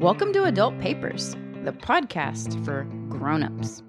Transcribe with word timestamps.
Welcome 0.00 0.34
to 0.34 0.44
Adult 0.44 0.78
Papers, 0.78 1.34
the 1.64 1.72
podcast 1.72 2.62
for 2.66 2.84
grown-ups. 3.08 3.82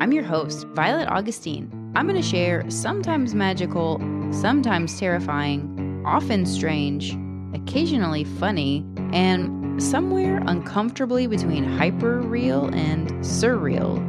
I'm 0.00 0.10
your 0.10 0.24
host, 0.24 0.66
Violet 0.68 1.06
Augustine. 1.08 1.70
I'm 1.94 2.08
going 2.08 2.20
to 2.20 2.26
share 2.26 2.64
sometimes 2.70 3.34
magical, 3.34 4.00
sometimes 4.32 4.98
terrifying, 4.98 6.02
often 6.06 6.46
strange, 6.46 7.14
occasionally 7.52 8.24
funny, 8.24 8.86
and 9.12 9.82
somewhere 9.82 10.42
uncomfortably 10.46 11.26
between 11.26 11.64
hyper 11.64 12.20
real 12.22 12.74
and 12.74 13.10
surreal 13.22 14.00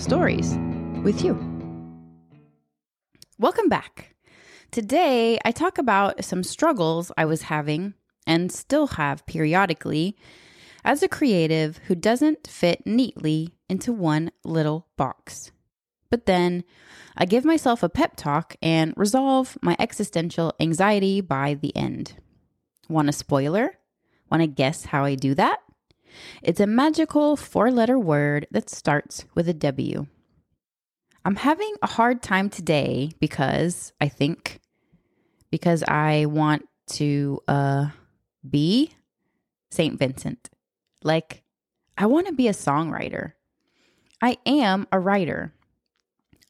stories 0.00 0.58
with 1.04 1.22
you. 1.22 1.34
Welcome 3.38 3.68
back. 3.68 4.16
Today, 4.72 5.38
I 5.44 5.52
talk 5.52 5.78
about 5.78 6.24
some 6.24 6.42
struggles 6.42 7.12
I 7.16 7.26
was 7.26 7.42
having 7.42 7.94
and 8.26 8.50
still 8.50 8.88
have 8.88 9.24
periodically 9.26 10.16
as 10.86 11.02
a 11.02 11.08
creative 11.08 11.78
who 11.88 11.96
doesn't 11.96 12.46
fit 12.46 12.86
neatly 12.86 13.52
into 13.68 13.92
one 13.92 14.30
little 14.44 14.86
box. 14.96 15.50
But 16.10 16.26
then 16.26 16.62
I 17.16 17.24
give 17.24 17.44
myself 17.44 17.82
a 17.82 17.88
pep 17.88 18.14
talk 18.16 18.54
and 18.62 18.94
resolve 18.96 19.58
my 19.60 19.76
existential 19.80 20.54
anxiety 20.60 21.20
by 21.20 21.54
the 21.54 21.76
end. 21.76 22.14
Want 22.88 23.08
a 23.08 23.12
spoiler? 23.12 23.78
Want 24.30 24.42
to 24.42 24.46
guess 24.46 24.86
how 24.86 25.04
I 25.04 25.16
do 25.16 25.34
that? 25.34 25.58
It's 26.40 26.60
a 26.60 26.68
magical 26.68 27.36
four 27.36 27.72
letter 27.72 27.98
word 27.98 28.46
that 28.52 28.70
starts 28.70 29.24
with 29.34 29.48
a 29.48 29.54
W. 29.54 30.06
I'm 31.24 31.36
having 31.36 31.74
a 31.82 31.88
hard 31.88 32.22
time 32.22 32.48
today 32.48 33.10
because 33.18 33.92
I 34.00 34.08
think 34.08 34.60
because 35.50 35.82
I 35.82 36.26
want 36.26 36.68
to 36.90 37.40
uh 37.48 37.88
be 38.48 38.92
St. 39.70 39.98
Vincent. 39.98 40.48
Like 41.06 41.44
I 41.96 42.06
want 42.06 42.26
to 42.26 42.32
be 42.32 42.48
a 42.48 42.52
songwriter. 42.52 43.32
I 44.20 44.38
am 44.44 44.88
a 44.90 44.98
writer. 44.98 45.52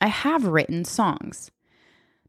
I 0.01 0.09
have 0.09 0.47
written 0.47 0.85
songs. 0.87 1.51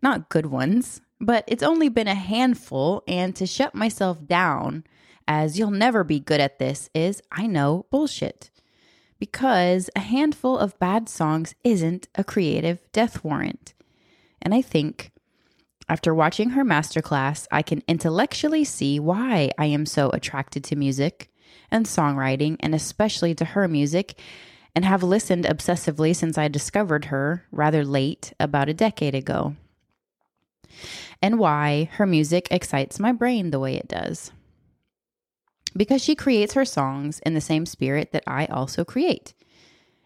Not 0.02 0.30
good 0.30 0.48
ones, 0.48 1.02
but 1.22 1.46
it's 1.48 1.64
only 1.64 1.88
been 1.88 2.10
a 2.10 2.16
handful 2.16 3.04
and 3.08 3.34
to 3.38 3.48
shut 3.48 3.74
myself 3.74 4.28
down 4.28 4.84
as 5.26 5.58
you'll 5.58 5.72
never 5.72 6.04
be 6.04 6.20
good 6.20 6.42
at 6.42 6.60
this 6.60 6.90
is 6.94 7.22
I 7.32 7.48
know 7.48 7.86
bullshit. 7.90 8.52
Because 9.20 9.90
a 9.96 10.02
handful 10.02 10.58
of 10.58 10.78
bad 10.80 11.08
songs 11.08 11.56
isn't 11.64 12.10
a 12.16 12.26
creative 12.26 12.80
death 12.92 13.24
warrant. 13.24 13.74
And 14.42 14.54
I 14.54 14.62
think 14.62 15.12
after 15.90 16.14
watching 16.14 16.52
her 16.52 16.66
masterclass, 16.66 17.48
I 17.52 17.62
can 17.62 17.84
intellectually 17.88 18.66
see 18.66 19.00
why 19.00 19.52
I 19.58 19.68
am 19.68 19.86
so 19.86 20.10
attracted 20.10 20.66
to 20.66 20.76
music 20.76 21.32
and 21.72 21.86
songwriting, 21.86 22.58
and 22.60 22.74
especially 22.74 23.36
to 23.36 23.46
her 23.46 23.68
music, 23.68 24.20
and 24.76 24.86
have 24.86 25.04
listened 25.04 25.46
obsessively 25.46 26.16
since 26.16 26.38
I 26.38 26.48
discovered 26.48 27.06
her 27.06 27.46
rather 27.52 27.84
late, 27.84 28.34
about 28.40 28.70
a 28.70 28.74
decade 28.74 29.16
ago. 29.16 29.56
And 31.22 31.40
why 31.40 31.90
her 31.94 32.06
music 32.06 32.48
excites 32.52 33.00
my 33.00 33.12
brain 33.12 33.50
the 33.50 33.60
way 33.60 33.76
it 33.76 33.88
does. 33.88 34.32
Because 35.76 36.04
she 36.04 36.16
creates 36.16 36.54
her 36.54 36.66
songs 36.66 37.20
in 37.26 37.34
the 37.34 37.42
same 37.42 37.66
spirit 37.66 38.12
that 38.12 38.24
I 38.28 38.46
also 38.46 38.86
create. 38.86 39.34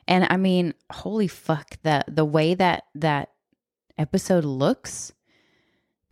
And 0.07 0.25
I 0.29 0.37
mean, 0.37 0.73
holy 0.91 1.27
fuck, 1.27 1.77
the 1.83 2.03
the 2.07 2.25
way 2.25 2.53
that 2.55 2.83
that 2.95 3.31
episode 3.97 4.43
looks 4.43 5.13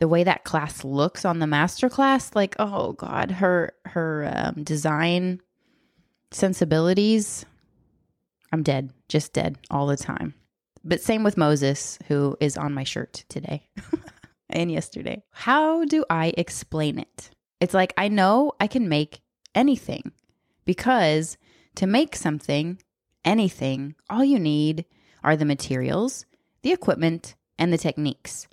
the 0.00 0.08
way 0.08 0.24
that 0.24 0.44
class 0.44 0.82
looks 0.82 1.24
on 1.24 1.38
the 1.38 1.46
master 1.46 1.88
class 1.88 2.34
like 2.34 2.56
oh 2.58 2.92
god 2.94 3.30
her 3.30 3.72
her 3.84 4.30
um, 4.34 4.64
design 4.64 5.40
sensibilities 6.32 7.44
i'm 8.52 8.62
dead 8.62 8.90
just 9.08 9.32
dead 9.32 9.58
all 9.70 9.86
the 9.86 9.96
time. 9.96 10.34
But 10.82 11.02
same 11.02 11.22
with 11.22 11.36
moses 11.36 11.98
who 12.08 12.36
is 12.40 12.56
on 12.56 12.72
my 12.72 12.84
shirt 12.84 13.24
today 13.28 13.68
and 14.48 14.72
yesterday. 14.72 15.22
How 15.30 15.84
do 15.84 16.04
i 16.08 16.32
explain 16.36 16.98
it? 16.98 17.30
It's 17.60 17.74
like 17.74 17.92
i 17.98 18.08
know 18.08 18.52
i 18.58 18.66
can 18.66 18.88
make 18.88 19.20
anything 19.54 20.12
because 20.64 21.36
to 21.74 21.86
make 21.86 22.16
something 22.16 22.80
anything 23.24 23.94
all 24.08 24.24
you 24.24 24.38
need 24.38 24.86
are 25.22 25.36
the 25.36 25.44
materials 25.44 26.24
the 26.62 26.72
equipment 26.72 27.34
and 27.58 27.72
the 27.72 27.78
techniques 27.78 28.46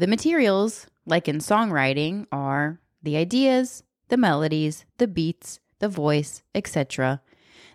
the 0.00 0.06
materials, 0.06 0.86
like 1.04 1.28
in 1.28 1.38
songwriting, 1.38 2.26
are 2.32 2.80
the 3.02 3.16
ideas, 3.16 3.82
the 4.08 4.16
melodies, 4.16 4.86
the 4.96 5.06
beats, 5.06 5.60
the 5.78 5.90
voice, 5.90 6.42
etc. 6.54 7.20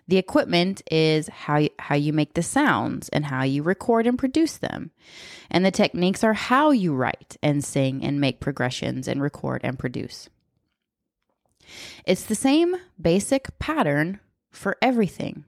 The 0.08 0.18
equipment 0.18 0.82
is 0.90 1.28
how 1.28 1.58
you, 1.58 1.70
how 1.78 1.94
you 1.94 2.12
make 2.12 2.34
the 2.34 2.42
sounds 2.42 3.08
and 3.10 3.26
how 3.26 3.44
you 3.44 3.62
record 3.62 4.08
and 4.08 4.18
produce 4.18 4.56
them. 4.56 4.90
And 5.50 5.64
the 5.64 5.70
techniques 5.70 6.24
are 6.24 6.32
how 6.32 6.70
you 6.70 6.94
write 6.94 7.36
and 7.44 7.64
sing 7.64 8.04
and 8.04 8.20
make 8.20 8.40
progressions 8.40 9.06
and 9.06 9.22
record 9.22 9.60
and 9.62 9.78
produce. 9.78 10.28
It's 12.04 12.24
the 12.24 12.34
same 12.34 12.74
basic 13.00 13.56
pattern 13.60 14.18
for 14.50 14.76
everything. 14.82 15.44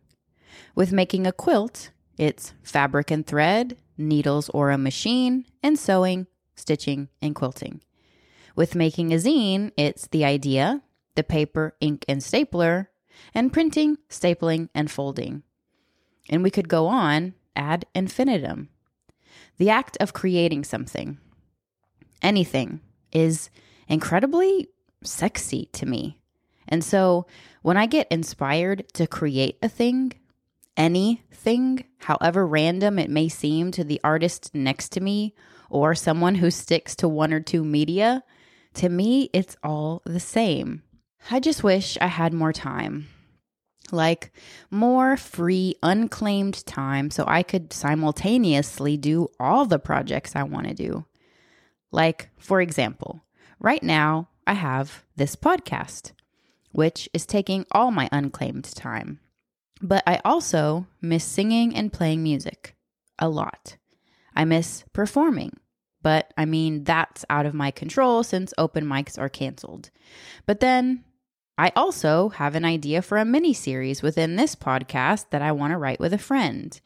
With 0.76 0.92
making 0.92 1.26
a 1.26 1.32
quilt, 1.32 1.90
it's 2.16 2.54
fabric 2.62 3.10
and 3.10 3.26
thread, 3.26 3.76
needles 3.96 4.48
or 4.50 4.70
a 4.70 4.78
machine, 4.78 5.44
and 5.60 5.76
sewing 5.76 6.28
stitching, 6.58 7.08
and 7.22 7.34
quilting. 7.34 7.80
With 8.56 8.74
making 8.74 9.12
a 9.12 9.16
zine, 9.16 9.72
it's 9.76 10.08
the 10.08 10.24
idea, 10.24 10.82
the 11.14 11.22
paper, 11.22 11.76
ink, 11.80 12.04
and 12.08 12.22
stapler, 12.22 12.90
and 13.34 13.52
printing, 13.52 13.98
stapling, 14.08 14.68
and 14.74 14.90
folding. 14.90 15.42
And 16.28 16.42
we 16.42 16.50
could 16.50 16.68
go 16.68 16.86
on 16.86 17.34
ad 17.56 17.86
infinitum. 17.94 18.68
The 19.58 19.70
act 19.70 19.96
of 20.00 20.12
creating 20.12 20.64
something, 20.64 21.18
anything, 22.22 22.80
is 23.12 23.50
incredibly 23.88 24.68
sexy 25.02 25.66
to 25.72 25.86
me. 25.86 26.18
And 26.68 26.84
so 26.84 27.26
when 27.62 27.76
I 27.76 27.86
get 27.86 28.08
inspired 28.10 28.88
to 28.94 29.06
create 29.06 29.58
a 29.62 29.68
thing, 29.68 30.12
anything, 30.76 31.84
however 31.98 32.46
random 32.46 32.98
it 32.98 33.10
may 33.10 33.28
seem 33.28 33.70
to 33.72 33.84
the 33.84 34.00
artist 34.04 34.54
next 34.54 34.90
to 34.90 35.00
me 35.00 35.34
or 35.68 35.94
someone 35.94 36.36
who 36.36 36.50
sticks 36.50 36.96
to 36.96 37.08
one 37.08 37.32
or 37.32 37.40
two 37.40 37.64
media, 37.64 38.22
to 38.74 38.88
me, 38.88 39.30
it's 39.32 39.56
all 39.62 40.02
the 40.04 40.20
same. 40.20 40.82
I 41.30 41.40
just 41.40 41.64
wish 41.64 41.98
I 42.00 42.06
had 42.06 42.32
more 42.32 42.52
time. 42.52 43.08
Like 43.90 44.32
more 44.70 45.16
free, 45.16 45.76
unclaimed 45.82 46.64
time 46.66 47.10
so 47.10 47.24
I 47.26 47.42
could 47.42 47.72
simultaneously 47.72 48.96
do 48.96 49.28
all 49.40 49.64
the 49.64 49.78
projects 49.78 50.36
I 50.36 50.42
want 50.42 50.68
to 50.68 50.74
do. 50.74 51.06
Like, 51.90 52.28
for 52.38 52.60
example, 52.60 53.22
right 53.58 53.82
now 53.82 54.28
I 54.46 54.54
have 54.54 55.04
this 55.16 55.36
podcast, 55.36 56.12
which 56.72 57.08
is 57.14 57.24
taking 57.24 57.64
all 57.72 57.90
my 57.90 58.08
unclaimed 58.12 58.64
time. 58.64 59.20
But 59.80 60.02
I 60.06 60.20
also 60.24 60.86
miss 61.00 61.24
singing 61.24 61.74
and 61.74 61.92
playing 61.92 62.22
music 62.22 62.74
a 63.18 63.28
lot. 63.28 63.76
I 64.38 64.44
miss 64.44 64.84
performing, 64.92 65.58
but 66.00 66.32
I 66.38 66.44
mean, 66.44 66.84
that's 66.84 67.24
out 67.28 67.44
of 67.44 67.54
my 67.54 67.72
control 67.72 68.22
since 68.22 68.54
open 68.56 68.84
mics 68.84 69.18
are 69.18 69.28
canceled. 69.28 69.90
But 70.46 70.60
then 70.60 71.04
I 71.58 71.72
also 71.74 72.28
have 72.28 72.54
an 72.54 72.64
idea 72.64 73.02
for 73.02 73.18
a 73.18 73.24
mini 73.24 73.52
series 73.52 74.00
within 74.00 74.36
this 74.36 74.54
podcast 74.54 75.26
that 75.30 75.42
I 75.42 75.50
want 75.50 75.72
to 75.72 75.76
write 75.76 75.98
with 75.98 76.12
a 76.12 76.18
friend. 76.18 76.80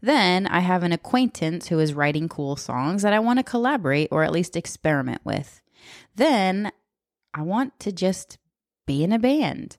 Then 0.00 0.46
I 0.46 0.60
have 0.60 0.82
an 0.82 0.92
acquaintance 0.92 1.68
who 1.68 1.78
is 1.78 1.92
writing 1.92 2.26
cool 2.26 2.56
songs 2.56 3.02
that 3.02 3.12
I 3.12 3.18
want 3.18 3.38
to 3.38 3.42
collaborate 3.42 4.08
or 4.10 4.24
at 4.24 4.32
least 4.32 4.56
experiment 4.56 5.20
with. 5.24 5.60
Then 6.16 6.72
I 7.34 7.42
want 7.42 7.78
to 7.80 7.92
just 7.92 8.38
be 8.86 9.04
in 9.04 9.12
a 9.12 9.18
band. 9.18 9.76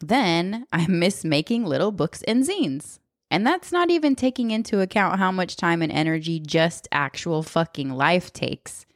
Then 0.00 0.66
I 0.72 0.88
miss 0.88 1.24
making 1.24 1.64
little 1.64 1.92
books 1.92 2.22
and 2.22 2.42
zines. 2.44 2.98
And 3.30 3.46
that's 3.46 3.70
not 3.70 3.90
even 3.90 4.16
taking 4.16 4.50
into 4.50 4.80
account 4.80 5.18
how 5.18 5.30
much 5.30 5.56
time 5.56 5.82
and 5.82 5.92
energy 5.92 6.40
just 6.40 6.88
actual 6.90 7.42
fucking 7.42 7.90
life 7.90 8.32
takes. 8.32 8.86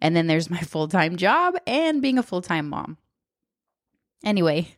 And 0.00 0.16
then 0.16 0.26
there's 0.26 0.50
my 0.50 0.60
full 0.60 0.88
time 0.88 1.16
job 1.16 1.56
and 1.66 2.00
being 2.00 2.18
a 2.18 2.22
full 2.22 2.42
time 2.42 2.68
mom. 2.68 2.96
Anyway, 4.24 4.76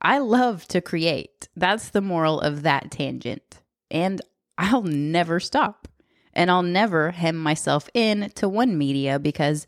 I 0.00 0.18
love 0.18 0.66
to 0.68 0.80
create. 0.80 1.48
That's 1.56 1.90
the 1.90 2.00
moral 2.00 2.40
of 2.40 2.62
that 2.62 2.90
tangent. 2.90 3.60
And 3.90 4.20
I'll 4.56 4.82
never 4.82 5.38
stop. 5.38 5.88
And 6.32 6.50
I'll 6.50 6.62
never 6.62 7.10
hem 7.10 7.36
myself 7.36 7.90
in 7.92 8.30
to 8.36 8.48
one 8.48 8.78
media 8.78 9.18
because 9.18 9.66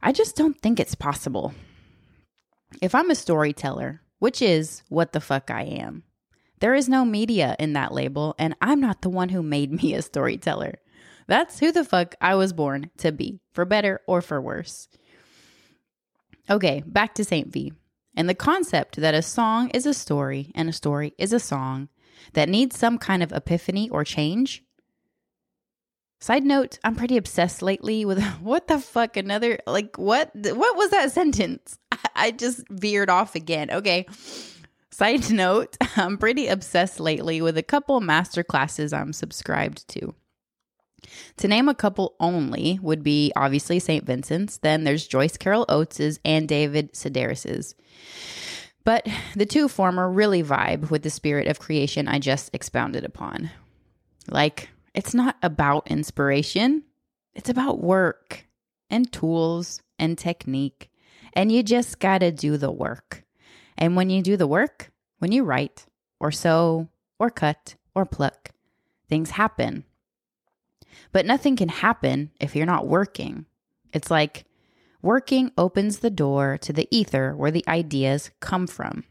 I 0.00 0.12
just 0.12 0.36
don't 0.36 0.60
think 0.60 0.78
it's 0.78 0.94
possible. 0.94 1.52
If 2.80 2.94
I'm 2.94 3.10
a 3.10 3.16
storyteller, 3.16 4.00
which 4.20 4.40
is 4.40 4.82
what 4.88 5.12
the 5.12 5.20
fuck 5.20 5.50
I 5.50 5.62
am. 5.62 6.04
There 6.60 6.74
is 6.74 6.88
no 6.88 7.04
media 7.04 7.56
in 7.58 7.72
that 7.74 7.92
label, 7.92 8.34
and 8.38 8.54
I'm 8.60 8.80
not 8.80 9.02
the 9.02 9.10
one 9.10 9.30
who 9.30 9.42
made 9.42 9.72
me 9.82 9.94
a 9.94 10.02
storyteller. 10.02 10.74
That's 11.26 11.58
who 11.58 11.72
the 11.72 11.84
fuck 11.84 12.14
I 12.20 12.34
was 12.34 12.52
born 12.52 12.90
to 12.98 13.12
be, 13.12 13.40
for 13.52 13.64
better 13.64 14.00
or 14.06 14.20
for 14.20 14.40
worse. 14.40 14.88
Okay, 16.50 16.82
back 16.86 17.14
to 17.14 17.24
St. 17.24 17.48
V. 17.48 17.72
And 18.16 18.28
the 18.28 18.34
concept 18.34 18.96
that 18.96 19.14
a 19.14 19.22
song 19.22 19.70
is 19.70 19.86
a 19.86 19.94
story 19.94 20.52
and 20.54 20.68
a 20.68 20.72
story 20.72 21.14
is 21.18 21.32
a 21.32 21.40
song 21.40 21.88
that 22.34 22.48
needs 22.48 22.78
some 22.78 22.98
kind 22.98 23.22
of 23.22 23.32
epiphany 23.32 23.88
or 23.90 24.04
change. 24.04 24.62
Side 26.20 26.44
note, 26.44 26.78
I'm 26.84 26.94
pretty 26.94 27.16
obsessed 27.16 27.60
lately 27.60 28.04
with 28.04 28.22
what 28.40 28.68
the 28.68 28.78
fuck 28.78 29.16
another 29.16 29.58
like 29.66 29.98
what 29.98 30.30
what 30.34 30.76
was 30.76 30.90
that 30.90 31.12
sentence? 31.18 31.78
I 32.14 32.30
just 32.30 32.64
veered 32.70 33.10
off 33.10 33.34
again. 33.34 33.70
Okay. 33.70 34.06
Side 34.94 35.28
note, 35.32 35.76
I'm 35.96 36.18
pretty 36.18 36.46
obsessed 36.46 37.00
lately 37.00 37.42
with 37.42 37.58
a 37.58 37.64
couple 37.64 38.00
master 38.00 38.44
classes 38.44 38.92
I'm 38.92 39.12
subscribed 39.12 39.88
to. 39.88 40.14
To 41.38 41.48
name 41.48 41.68
a 41.68 41.74
couple 41.74 42.14
only 42.20 42.78
would 42.80 43.02
be 43.02 43.32
obviously 43.34 43.80
St. 43.80 44.06
Vincent's, 44.06 44.58
then 44.58 44.84
there's 44.84 45.08
Joyce 45.08 45.36
Carol 45.36 45.66
Oates's 45.68 46.20
and 46.24 46.48
David 46.48 46.92
Sedaris's. 46.92 47.74
But 48.84 49.08
the 49.34 49.46
two 49.46 49.66
former 49.66 50.08
really 50.08 50.44
vibe 50.44 50.90
with 50.90 51.02
the 51.02 51.10
spirit 51.10 51.48
of 51.48 51.58
creation 51.58 52.06
I 52.06 52.20
just 52.20 52.54
expounded 52.54 53.04
upon. 53.04 53.50
Like, 54.28 54.68
it's 54.94 55.12
not 55.12 55.36
about 55.42 55.90
inspiration, 55.90 56.84
it's 57.34 57.48
about 57.48 57.82
work 57.82 58.46
and 58.88 59.10
tools 59.10 59.82
and 59.98 60.16
technique. 60.16 60.88
And 61.32 61.50
you 61.50 61.64
just 61.64 61.98
gotta 61.98 62.30
do 62.30 62.56
the 62.56 62.70
work. 62.70 63.23
And 63.76 63.96
when 63.96 64.10
you 64.10 64.22
do 64.22 64.36
the 64.36 64.46
work, 64.46 64.90
when 65.18 65.32
you 65.32 65.44
write 65.44 65.86
or 66.20 66.30
sew 66.30 66.88
or 67.18 67.30
cut 67.30 67.76
or 67.94 68.04
pluck, 68.04 68.50
things 69.08 69.30
happen. 69.30 69.84
But 71.12 71.26
nothing 71.26 71.56
can 71.56 71.68
happen 71.68 72.30
if 72.40 72.54
you're 72.54 72.66
not 72.66 72.86
working. 72.86 73.46
It's 73.92 74.10
like 74.10 74.44
working 75.02 75.52
opens 75.56 75.98
the 75.98 76.10
door 76.10 76.58
to 76.58 76.72
the 76.72 76.88
ether 76.90 77.34
where 77.36 77.50
the 77.50 77.64
ideas 77.68 78.30
come 78.40 78.66
from. 78.66 79.04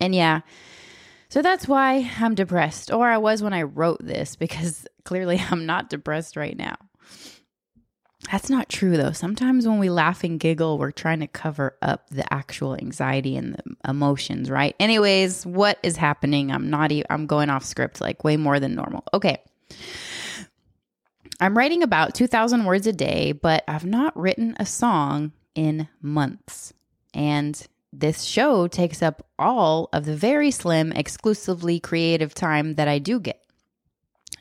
And 0.00 0.14
yeah, 0.14 0.40
so 1.28 1.40
that's 1.40 1.66
why 1.66 2.10
I'm 2.18 2.34
depressed, 2.34 2.92
or 2.92 3.08
I 3.08 3.16
was 3.16 3.42
when 3.42 3.54
I 3.54 3.62
wrote 3.62 4.04
this, 4.04 4.36
because 4.36 4.86
clearly 5.04 5.42
I'm 5.50 5.64
not 5.64 5.88
depressed 5.88 6.36
right 6.36 6.56
now. 6.56 6.76
That's 8.30 8.48
not 8.48 8.68
true 8.68 8.96
though. 8.96 9.12
Sometimes 9.12 9.66
when 9.66 9.78
we 9.78 9.90
laugh 9.90 10.24
and 10.24 10.38
giggle, 10.38 10.78
we're 10.78 10.92
trying 10.92 11.20
to 11.20 11.26
cover 11.26 11.76
up 11.82 12.08
the 12.10 12.30
actual 12.32 12.76
anxiety 12.76 13.36
and 13.36 13.54
the 13.54 13.90
emotions, 13.90 14.48
right? 14.48 14.76
Anyways, 14.78 15.44
what 15.44 15.78
is 15.82 15.96
happening? 15.96 16.52
I'm 16.52 16.70
not 16.70 16.92
even, 16.92 17.06
I'm 17.10 17.26
going 17.26 17.50
off 17.50 17.64
script 17.64 18.00
like 18.00 18.24
way 18.24 18.36
more 18.36 18.60
than 18.60 18.74
normal. 18.74 19.04
Okay. 19.12 19.42
I'm 21.40 21.58
writing 21.58 21.82
about 21.82 22.14
2,000 22.14 22.64
words 22.64 22.86
a 22.86 22.92
day, 22.92 23.32
but 23.32 23.64
I've 23.66 23.84
not 23.84 24.16
written 24.16 24.54
a 24.60 24.66
song 24.66 25.32
in 25.54 25.88
months. 26.00 26.72
And 27.12 27.60
this 27.92 28.22
show 28.22 28.68
takes 28.68 29.02
up 29.02 29.26
all 29.38 29.88
of 29.92 30.04
the 30.04 30.14
very 30.14 30.50
slim, 30.52 30.92
exclusively 30.92 31.80
creative 31.80 32.32
time 32.32 32.76
that 32.76 32.86
I 32.86 33.00
do 33.00 33.18
get. 33.18 33.42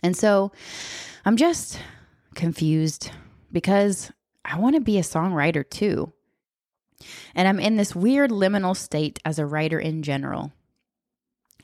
And 0.04 0.16
so 0.16 0.52
I'm 1.26 1.38
just 1.38 1.80
confused 2.36 3.12
because 3.52 4.12
I 4.44 4.60
want 4.60 4.76
to 4.76 4.82
be 4.82 4.98
a 4.98 5.04
songwriter 5.04 5.68
too. 5.68 6.14
And 7.34 7.48
I'm 7.48 7.60
in 7.60 7.78
this 7.78 7.96
weird 7.96 8.32
liminal 8.32 8.76
state 8.76 9.20
as 9.26 9.40
a 9.40 9.46
writer 9.46 9.80
in 9.80 10.04
general. 10.04 10.52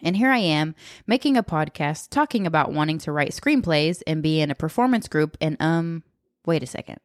And 0.01 0.15
here 0.15 0.29
I 0.29 0.39
am 0.39 0.75
making 1.05 1.37
a 1.37 1.43
podcast 1.43 2.09
talking 2.09 2.45
about 2.45 2.71
wanting 2.71 2.99
to 2.99 3.11
write 3.11 3.31
screenplays 3.31 4.01
and 4.05 4.21
be 4.21 4.41
in 4.41 4.51
a 4.51 4.55
performance 4.55 5.07
group. 5.07 5.37
And, 5.41 5.57
um, 5.59 6.03
wait 6.45 6.63
a 6.63 6.67
second. 6.67 6.99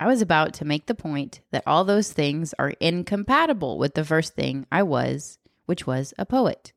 I 0.00 0.06
was 0.06 0.22
about 0.22 0.54
to 0.54 0.64
make 0.64 0.86
the 0.86 0.94
point 0.94 1.40
that 1.50 1.64
all 1.66 1.84
those 1.84 2.12
things 2.12 2.54
are 2.58 2.74
incompatible 2.78 3.78
with 3.78 3.94
the 3.94 4.04
first 4.04 4.34
thing 4.34 4.66
I 4.70 4.84
was, 4.84 5.38
which 5.66 5.86
was 5.86 6.14
a 6.16 6.24
poet. 6.24 6.72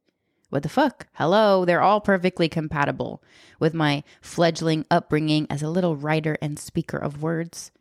What 0.51 0.63
the 0.63 0.69
fuck? 0.69 1.07
Hello, 1.13 1.63
they're 1.63 1.81
all 1.81 2.01
perfectly 2.01 2.50
compatible 2.50 3.24
with 3.57 3.74
my 3.74 4.03
fledgling 4.21 4.86
upbringing 4.92 5.48
as 5.50 5.63
a 5.63 5.69
little 5.69 5.95
writer 5.95 6.38
and 6.42 6.59
speaker 6.59 6.98
of 6.98 7.24
words. 7.24 7.71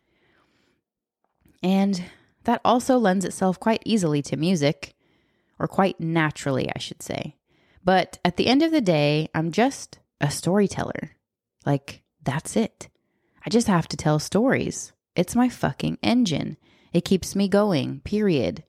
And 1.61 2.05
that 2.45 2.61
also 2.63 2.97
lends 2.97 3.25
itself 3.25 3.59
quite 3.59 3.83
easily 3.83 4.21
to 4.21 4.37
music 4.37 4.95
or 5.59 5.67
quite 5.67 5.99
naturally, 5.99 6.71
I 6.73 6.79
should 6.79 7.03
say. 7.03 7.35
But 7.83 8.19
at 8.23 8.37
the 8.37 8.47
end 8.47 8.63
of 8.63 8.71
the 8.71 8.79
day, 8.79 9.27
I'm 9.35 9.51
just 9.51 9.99
a 10.21 10.31
storyteller. 10.31 11.17
Like, 11.65 12.03
that's 12.23 12.55
it. 12.55 12.87
I 13.45 13.49
just 13.49 13.67
have 13.67 13.89
to 13.89 13.97
tell 13.97 14.17
stories. 14.17 14.93
It's 15.13 15.35
my 15.35 15.49
fucking 15.49 15.97
engine. 16.01 16.55
It 16.93 17.03
keeps 17.03 17.35
me 17.35 17.49
going, 17.49 17.99
period. 17.99 18.63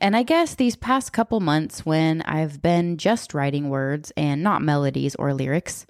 And 0.00 0.16
I 0.16 0.22
guess 0.22 0.54
these 0.54 0.76
past 0.76 1.12
couple 1.12 1.40
months, 1.40 1.86
when 1.86 2.22
I've 2.22 2.60
been 2.60 2.96
just 2.98 3.34
writing 3.34 3.68
words 3.68 4.12
and 4.16 4.42
not 4.42 4.62
melodies 4.62 5.14
or 5.14 5.32
lyrics 5.32 5.86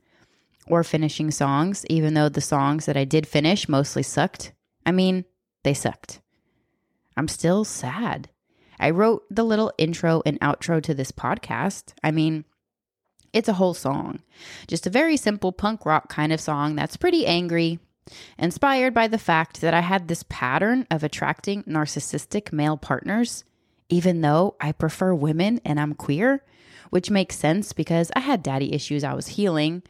or 0.66 0.84
finishing 0.84 1.30
songs, 1.30 1.84
even 1.88 2.14
though 2.14 2.28
the 2.28 2.40
songs 2.40 2.86
that 2.86 2.96
I 2.96 3.04
did 3.04 3.26
finish 3.26 3.68
mostly 3.68 4.02
sucked, 4.02 4.52
I 4.84 4.92
mean, 4.92 5.24
they 5.64 5.74
sucked. 5.74 6.20
I'm 7.16 7.28
still 7.28 7.64
sad. 7.64 8.28
I 8.78 8.90
wrote 8.90 9.24
the 9.30 9.44
little 9.44 9.72
intro 9.78 10.22
and 10.26 10.38
outro 10.40 10.82
to 10.82 10.94
this 10.94 11.10
podcast. 11.10 11.94
I 12.04 12.10
mean, 12.10 12.44
it's 13.32 13.48
a 13.48 13.54
whole 13.54 13.74
song. 13.74 14.20
Just 14.66 14.86
a 14.86 14.90
very 14.90 15.16
simple 15.16 15.50
punk 15.50 15.86
rock 15.86 16.08
kind 16.08 16.32
of 16.32 16.40
song 16.40 16.76
that's 16.76 16.96
pretty 16.96 17.26
angry, 17.26 17.78
inspired 18.38 18.94
by 18.94 19.08
the 19.08 19.18
fact 19.18 19.60
that 19.62 19.74
I 19.74 19.80
had 19.80 20.08
this 20.08 20.24
pattern 20.28 20.86
of 20.90 21.02
attracting 21.02 21.64
narcissistic 21.64 22.52
male 22.52 22.76
partners, 22.76 23.44
even 23.88 24.20
though 24.20 24.56
I 24.60 24.72
prefer 24.72 25.14
women 25.14 25.60
and 25.64 25.78
I'm 25.78 25.94
queer, 25.94 26.44
which 26.90 27.10
makes 27.10 27.36
sense 27.36 27.72
because 27.72 28.10
I 28.14 28.20
had 28.20 28.42
daddy 28.42 28.72
issues 28.72 29.04
I 29.04 29.14
was 29.14 29.28
healing. 29.28 29.82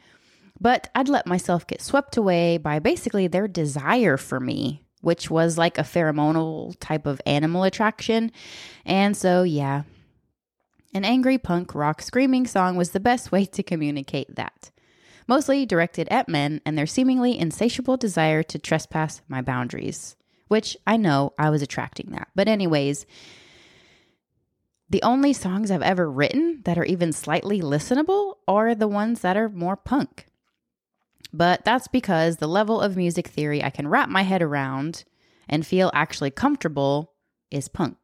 But 0.59 0.89
I'd 0.95 1.09
let 1.09 1.27
myself 1.27 1.67
get 1.67 1.81
swept 1.81 2.17
away 2.17 2.57
by 2.57 2.79
basically 2.79 3.27
their 3.27 3.47
desire 3.47 4.17
for 4.17 4.39
me 4.39 4.83
which 5.01 5.29
was 5.29 5.57
like 5.57 5.77
a 5.77 5.83
pheromonal 5.83 6.75
type 6.79 7.05
of 7.05 7.21
animal 7.25 7.63
attraction. 7.63 8.31
And 8.85 9.15
so, 9.15 9.43
yeah, 9.43 9.83
an 10.93 11.05
angry 11.05 11.37
punk 11.37 11.75
rock 11.75 12.01
screaming 12.01 12.47
song 12.47 12.75
was 12.75 12.91
the 12.91 12.99
best 12.99 13.31
way 13.31 13.45
to 13.45 13.63
communicate 13.63 14.35
that. 14.35 14.71
Mostly 15.27 15.65
directed 15.65 16.07
at 16.09 16.29
men 16.29 16.61
and 16.65 16.77
their 16.77 16.85
seemingly 16.85 17.37
insatiable 17.37 17.97
desire 17.97 18.43
to 18.43 18.57
trespass 18.57 19.21
my 19.27 19.41
boundaries, 19.41 20.15
which 20.47 20.77
I 20.87 20.97
know 20.97 21.33
I 21.37 21.49
was 21.49 21.61
attracting 21.61 22.11
that. 22.11 22.29
But, 22.33 22.47
anyways, 22.47 23.05
the 24.89 25.03
only 25.03 25.33
songs 25.33 25.69
I've 25.69 25.81
ever 25.81 26.09
written 26.09 26.61
that 26.63 26.77
are 26.77 26.85
even 26.85 27.11
slightly 27.11 27.61
listenable 27.61 28.35
are 28.47 28.73
the 28.73 28.87
ones 28.87 29.21
that 29.21 29.35
are 29.35 29.49
more 29.49 29.75
punk. 29.75 30.27
But 31.33 31.65
that's 31.65 31.87
because 31.87 32.37
the 32.37 32.47
level 32.47 32.79
of 32.79 32.95
music 32.95 33.27
theory 33.27 33.63
I 33.63 33.69
can 33.69 33.87
wrap 33.87 34.07
my 34.07 34.21
head 34.21 34.41
around 34.41 35.03
and 35.49 35.65
feel 35.65 35.91
actually 35.93 36.31
comfortable 36.31 37.13
is 37.51 37.67
punk. 37.67 37.97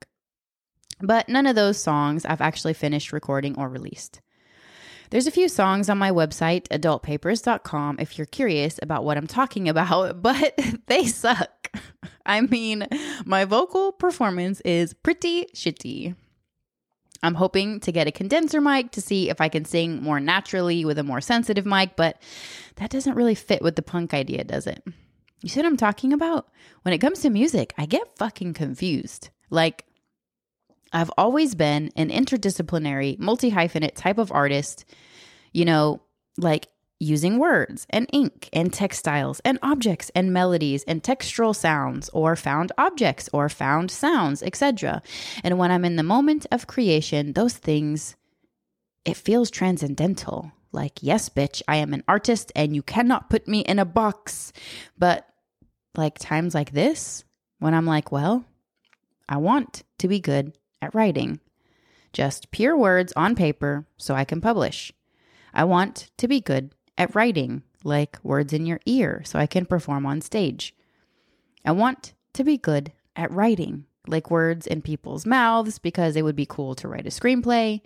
But 1.02 1.30
none 1.30 1.48
of 1.48 1.56
those 1.56 1.82
songs 1.82 2.26
I've 2.26 2.42
actually 2.42 2.74
finished 2.74 3.14
recording 3.14 3.58
or 3.58 3.70
released. 3.70 4.22
There's 5.10 5.28
a 5.28 5.32
few 5.32 5.48
songs 5.48 5.90
on 5.90 5.98
my 5.98 6.12
website, 6.12 6.68
adultpapers.com, 6.70 7.98
if 8.00 8.18
you're 8.18 8.26
curious 8.26 8.80
about 8.82 9.04
what 9.04 9.18
I'm 9.18 9.28
talking 9.28 9.70
about, 9.70 10.22
but 10.24 10.60
they 10.88 11.06
suck. 11.06 11.70
I 12.26 12.42
mean, 12.42 12.88
my 13.26 13.46
vocal 13.46 13.92
performance 13.92 14.60
is 14.62 14.94
pretty 14.94 15.46
shitty. 15.54 16.16
I'm 17.24 17.36
hoping 17.36 17.80
to 17.80 17.92
get 17.92 18.08
a 18.08 18.12
condenser 18.12 18.62
mic 18.62 18.92
to 18.92 19.02
see 19.02 19.30
if 19.30 19.40
I 19.40 19.50
can 19.50 19.64
sing 19.66 20.04
more 20.04 20.20
naturally 20.20 20.84
with 20.84 21.00
a 21.00 21.04
more 21.04 21.22
sensitive 21.22 21.66
mic, 21.66 21.96
but 21.96 22.22
that 22.76 22.90
doesn't 22.90 23.16
really 23.16 23.34
fit 23.34 23.62
with 23.62 23.76
the 23.78 23.82
punk 23.82 24.14
idea, 24.14 24.44
does 24.44 24.68
it? 24.68 24.84
You 25.42 25.50
see 25.50 25.62
what 25.62 25.68
I'm 25.68 25.78
talking 25.78 26.14
about? 26.14 26.50
When 26.84 26.94
it 26.94 27.00
comes 27.00 27.22
to 27.22 27.30
music, 27.30 27.74
I 27.78 27.86
get 27.86 28.18
fucking 28.18 28.54
confused. 28.54 29.30
Like, 29.50 29.86
I've 30.92 31.12
always 31.18 31.56
been 31.56 31.92
an 31.96 32.10
interdisciplinary, 32.10 33.18
multi 33.18 33.52
hyphenate 33.52 33.96
type 33.96 34.18
of 34.18 34.32
artist, 34.32 34.86
you 35.54 35.66
know, 35.66 36.02
like 36.38 36.68
using 37.04 37.38
words 37.38 37.86
and 37.90 38.10
ink 38.12 38.50
and 38.54 38.74
textiles 38.74 39.42
and 39.46 39.60
objects 39.62 40.10
and 40.16 40.34
melodies 40.34 40.84
and 40.84 41.04
textural 41.04 41.56
sounds 41.56 42.10
or 42.10 42.36
found 42.36 42.72
objects 42.78 43.30
or 43.34 43.50
found 43.50 43.92
sounds, 43.92 44.42
etc. 44.42 45.02
And 45.44 45.58
when 45.58 45.72
I'm 45.72 45.86
in 45.86 45.98
the 45.98 46.04
moment 46.04 46.46
of 46.52 46.68
creation, 46.68 47.34
those 47.34 47.54
things, 47.54 48.16
it 49.06 49.18
feels 49.18 49.52
transcendental. 49.52 50.52
Like, 50.72 51.00
yes, 51.02 51.30
bitch, 51.30 51.62
I 51.68 51.78
am 51.78 51.94
an 51.94 52.04
artist 52.08 52.52
and 52.56 52.76
you 52.76 52.82
cannot 52.82 53.30
put 53.30 53.48
me 53.48 53.60
in 53.60 53.78
a 53.78 53.86
box. 53.86 54.54
But 54.98 55.28
like 55.96 56.18
times 56.18 56.56
like 56.56 56.72
this, 56.72 57.24
when 57.60 57.74
I'm 57.74 57.86
like, 57.86 58.12
well, 58.12 58.44
I 59.30 59.38
want 59.38 59.84
to 60.00 60.08
be 60.08 60.20
good 60.20 60.58
at 60.82 60.96
writing. 60.96 61.40
Just 62.12 62.52
pure 62.52 62.78
words 62.78 63.14
on 63.16 63.36
paper 63.36 63.88
so 63.98 64.16
I 64.16 64.26
can 64.26 64.42
publish. 64.42 64.92
I 65.54 65.64
want 65.64 66.10
to 66.18 66.28
be 66.28 66.42
good 66.42 66.72
at 66.98 67.16
writing, 67.16 67.64
like 67.84 68.18
words 68.24 68.54
in 68.54 68.66
your 68.66 68.80
ear, 68.86 69.22
so 69.26 69.40
I 69.40 69.48
can 69.48 69.66
perform 69.66 70.06
on 70.06 70.22
stage. 70.22 70.74
I 71.66 71.72
want 71.72 72.14
to 72.34 72.44
be 72.44 72.58
good 72.58 72.92
at 73.16 73.32
writing, 73.32 73.86
like 74.08 74.32
words 74.32 74.68
in 74.68 74.82
people's 74.82 75.26
mouths 75.26 75.80
because 75.80 76.16
it 76.16 76.24
would 76.24 76.36
be 76.36 76.46
cool 76.46 76.76
to 76.76 76.88
write 76.88 77.08
a 77.08 77.10
screenplay. 77.10 77.82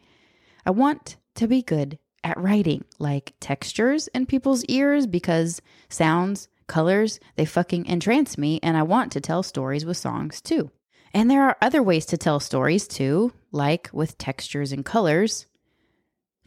I 0.65 0.71
want 0.71 1.17
to 1.35 1.47
be 1.47 1.61
good 1.61 1.99
at 2.23 2.39
writing, 2.39 2.83
like 2.99 3.33
textures 3.39 4.07
in 4.09 4.25
people's 4.25 4.65
ears 4.65 5.07
because 5.07 5.61
sounds, 5.89 6.47
colors, 6.67 7.19
they 7.35 7.45
fucking 7.45 7.87
entrance 7.87 8.37
me, 8.37 8.59
and 8.61 8.75
I 8.75 8.83
want 8.83 9.11
to 9.13 9.21
tell 9.21 9.43
stories 9.43 9.85
with 9.85 9.97
songs 9.97 10.41
too. 10.41 10.71
And 11.13 11.31
there 11.31 11.43
are 11.43 11.57
other 11.61 11.81
ways 11.81 12.05
to 12.07 12.17
tell 12.17 12.39
stories 12.39 12.87
too, 12.87 13.33
like 13.51 13.89
with 13.93 14.17
textures 14.17 14.71
and 14.71 14.85
colors. 14.85 15.45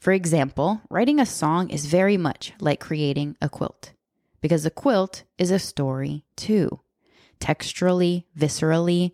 For 0.01 0.13
example, 0.13 0.81
writing 0.89 1.21
a 1.21 1.27
song 1.27 1.69
is 1.69 1.85
very 1.85 2.17
much 2.17 2.55
like 2.59 2.81
creating 2.81 3.37
a 3.43 3.51
quilt, 3.51 3.93
because 4.41 4.65
a 4.65 4.71
quilt 4.71 5.25
is 5.37 5.51
a 5.51 5.59
story 5.59 6.25
too. 6.37 6.81
Texturally, 7.39 8.25
viscerally, 8.37 9.13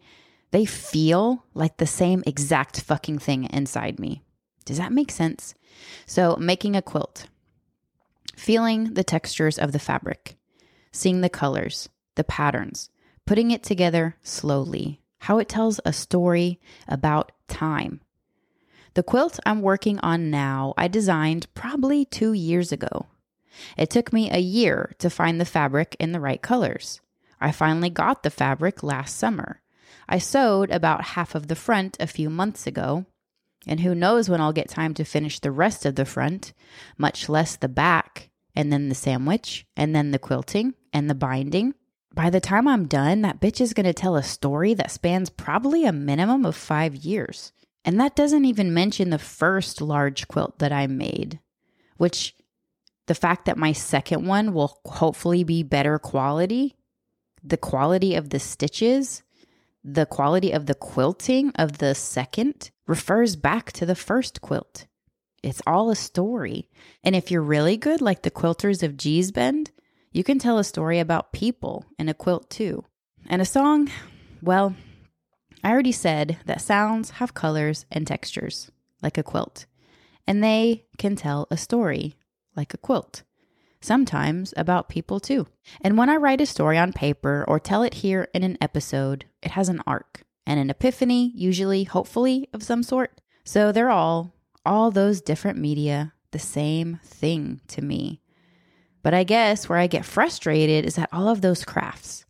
they 0.53 0.65
feel 0.65 1.45
like 1.55 1.79
the 1.79 1.89
same 1.89 2.23
exact 2.25 2.81
fucking 2.81 3.19
thing 3.19 3.51
inside 3.53 3.99
me. 3.99 4.23
Does 4.65 4.79
that 4.79 4.93
make 4.93 5.11
sense? 5.11 5.55
So, 6.07 6.37
making 6.37 6.77
a 6.77 6.83
quilt, 6.83 7.27
feeling 8.37 8.95
the 8.95 9.05
textures 9.05 9.59
of 9.59 9.73
the 9.73 9.81
fabric, 9.81 10.37
seeing 10.93 11.21
the 11.21 11.29
colors, 11.29 11.89
the 12.15 12.25
patterns, 12.25 12.91
putting 13.27 13.51
it 13.51 13.65
together 13.65 14.17
slowly, 14.23 15.01
how 15.19 15.39
it 15.39 15.49
tells 15.49 15.81
a 15.85 15.93
story 15.93 16.61
about 16.87 17.33
time. 17.49 18.01
The 18.97 19.03
quilt 19.03 19.39
I'm 19.45 19.61
working 19.61 19.99
on 19.99 20.31
now, 20.31 20.73
I 20.79 20.89
designed 20.89 21.53
probably 21.53 22.07
two 22.07 22.33
years 22.33 22.73
ago. 22.73 23.05
It 23.77 23.91
took 23.91 24.11
me 24.11 24.31
a 24.31 24.39
year 24.39 24.95
to 25.01 25.11
find 25.11 25.39
the 25.39 25.45
fabric 25.45 25.97
in 26.01 26.13
the 26.13 26.21
right 26.21 26.41
colors. 26.41 27.03
I 27.39 27.53
finally 27.53 27.91
got 27.91 28.23
the 28.23 28.31
fabric 28.31 28.83
last 28.83 29.19
summer. 29.19 29.61
I 30.09 30.17
sewed 30.17 30.71
about 30.71 31.09
half 31.09 31.35
of 31.35 31.49
the 31.49 31.55
front 31.55 31.99
a 32.01 32.07
few 32.07 32.31
months 32.31 32.67
ago, 32.67 33.05
and 33.67 33.81
who 33.81 33.95
knows 33.95 34.31
when 34.31 34.41
I'll 34.41 34.55
get 34.55 34.71
time 34.71 34.95
to 34.95 35.05
finish 35.05 35.41
the 35.41 35.51
rest 35.51 35.85
of 35.85 35.97
the 35.97 36.07
front, 36.07 36.55
much 36.97 37.29
less 37.29 37.55
the 37.55 37.69
back, 37.69 38.31
and 38.55 38.73
then 38.73 38.89
the 38.89 38.95
sandwich, 38.95 39.67
and 39.77 39.95
then 39.95 40.11
the 40.11 40.19
quilting 40.19 40.73
and 40.95 41.11
the 41.11 41.15
binding. 41.15 41.75
By 42.15 42.31
the 42.31 42.41
time 42.41 42.67
I'm 42.67 42.87
done, 42.87 43.21
that 43.21 43.43
bitch 43.43 43.61
is 43.61 43.75
going 43.75 43.85
to 43.85 43.93
tell 43.93 44.17
a 44.17 44.23
story 44.23 44.73
that 44.73 44.91
spans 44.91 45.29
probably 45.29 45.85
a 45.85 45.93
minimum 45.93 46.47
of 46.47 46.57
five 46.57 46.95
years. 46.97 47.53
And 47.87 48.01
that 48.01 48.17
doesn't 48.17 48.45
even 48.45 48.75
mention 48.75 49.11
the 49.11 49.19
first 49.19 49.81
large 49.81 50.27
quilt 50.27 50.59
that 50.59 50.73
I 50.73 50.89
made, 50.89 51.39
which 51.97 52.35
the 53.07 53.15
fact 53.15 53.45
that 53.45 53.57
my 53.57 53.73
second 53.73 54.27
one 54.27 54.53
will 54.53 54.81
hopefully 54.85 55.45
be 55.45 55.63
better 55.63 55.99
quality, 56.01 56.75
the 57.45 57.57
quality 57.57 58.17
of 58.17 58.31
the 58.31 58.41
stitches, 58.41 59.23
the 59.85 60.05
quality 60.05 60.51
of 60.51 60.67
the 60.67 60.75
quilting 60.75 61.53
of 61.55 61.79
the 61.79 61.95
second 61.95 62.73
refers 62.89 63.37
back 63.37 63.71
to 63.73 63.87
the 63.87 63.95
first 63.95 64.41
quilt. 64.41 64.87
It's 65.45 65.63
all 65.65 65.91
a 65.91 65.97
story. 65.97 66.69
And 67.05 67.15
if 67.15 67.31
you're 67.31 67.41
really 67.41 67.77
good, 67.77 68.01
like 68.01 68.23
the 68.23 68.33
quilters 68.33 68.83
of 68.83 68.97
Gee's 68.97 69.31
Bend, 69.31 69.71
you 70.11 70.25
can 70.25 70.41
tell 70.41 70.59
a 70.59 70.65
story 70.65 70.99
about 70.99 71.33
people 71.33 71.85
in 72.01 72.09
a 72.09 72.15
quilt 72.15 72.51
too. 72.51 72.85
And 73.29 73.41
a 73.41 73.45
song, 73.45 73.91
well, 74.43 74.75
I 75.67 75.73
already 75.73 75.91
said 75.91 76.39
that 76.47 76.61
sounds 76.61 77.11
have 77.19 77.35
colors 77.35 77.87
and 77.91 78.07
textures, 78.07 78.71
like 79.03 79.19
a 79.19 79.25
quilt, 79.25 79.67
and 80.25 80.41
they 80.41 80.85
can 80.97 81.17
tell 81.17 81.49
a 81.51 81.57
story, 81.57 82.15
like 82.55 82.73
a 82.73 82.79
quilt, 82.79 83.25
sometimes 83.81 84.55
about 84.57 84.89
people 84.89 85.19
too. 85.19 85.49
And 85.81 85.99
when 85.99 86.09
I 86.09 86.19
write 86.19 86.41
a 86.41 86.47
story 86.47 86.79
on 86.79 86.93
paper 86.93 87.45
or 87.49 87.59
tell 87.59 87.83
it 87.83 87.95
here 87.95 88.29
in 88.33 88.45
an 88.45 88.57
episode, 88.61 89.25
it 89.43 89.51
has 89.51 89.69
an 89.69 89.83
arc 89.89 90.23
and 90.47 90.61
an 90.61 90.71
epiphany, 90.71 91.33
usually, 91.35 91.83
hopefully, 91.83 92.49
of 92.53 92.63
some 92.63 92.85
sort. 92.85 93.21
So 93.43 93.73
they're 93.73 93.91
all 93.91 94.33
all 94.65 94.93
those 94.93 95.21
different 95.21 95.59
media 95.59 96.13
the 96.31 96.39
same 96.39 97.01
thing 97.03 97.61
to 97.67 97.83
me. 97.83 98.21
But 99.03 99.15
I 99.15 99.25
guess 99.25 99.69
where 99.69 99.81
I 99.81 99.89
get 99.89 100.05
frustrated 100.05 100.85
is 100.85 100.95
that 100.95 101.09
all 101.13 101.29
of 101.29 101.41
those 101.41 101.65
crafts 101.65 102.25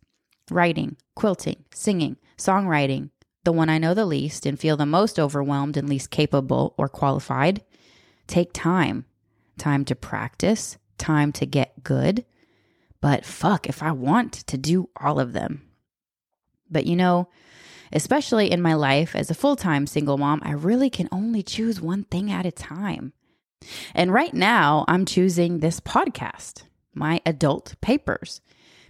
writing, 0.49 0.97
quilting, 1.15 1.65
singing, 1.71 2.17
songwriting, 2.35 3.11
the 3.47 3.53
one 3.53 3.69
I 3.69 3.77
know 3.77 3.93
the 3.93 4.05
least 4.05 4.45
and 4.45 4.59
feel 4.59 4.75
the 4.75 4.85
most 4.85 5.17
overwhelmed 5.17 5.77
and 5.77 5.87
least 5.87 6.11
capable 6.11 6.75
or 6.77 6.89
qualified 6.89 7.63
take 8.27 8.51
time. 8.51 9.05
Time 9.57 9.85
to 9.85 9.95
practice, 9.95 10.77
time 10.97 11.31
to 11.31 11.45
get 11.45 11.81
good. 11.81 12.25
But 12.99 13.23
fuck, 13.23 13.67
if 13.67 13.81
I 13.81 13.93
want 13.93 14.33
to 14.33 14.57
do 14.57 14.89
all 14.99 15.17
of 15.17 15.31
them. 15.31 15.61
But 16.69 16.85
you 16.85 16.97
know, 16.97 17.29
Especially 17.91 18.51
in 18.51 18.61
my 18.61 18.73
life 18.73 19.15
as 19.15 19.31
a 19.31 19.35
full 19.35 19.55
time 19.55 19.87
single 19.87 20.17
mom, 20.17 20.41
I 20.43 20.51
really 20.51 20.89
can 20.89 21.07
only 21.11 21.41
choose 21.43 21.79
one 21.79 22.03
thing 22.03 22.31
at 22.31 22.45
a 22.45 22.51
time. 22.51 23.13
And 23.93 24.13
right 24.13 24.33
now, 24.33 24.85
I'm 24.87 25.05
choosing 25.05 25.59
this 25.59 25.79
podcast, 25.79 26.63
my 26.93 27.21
adult 27.25 27.75
papers, 27.81 28.41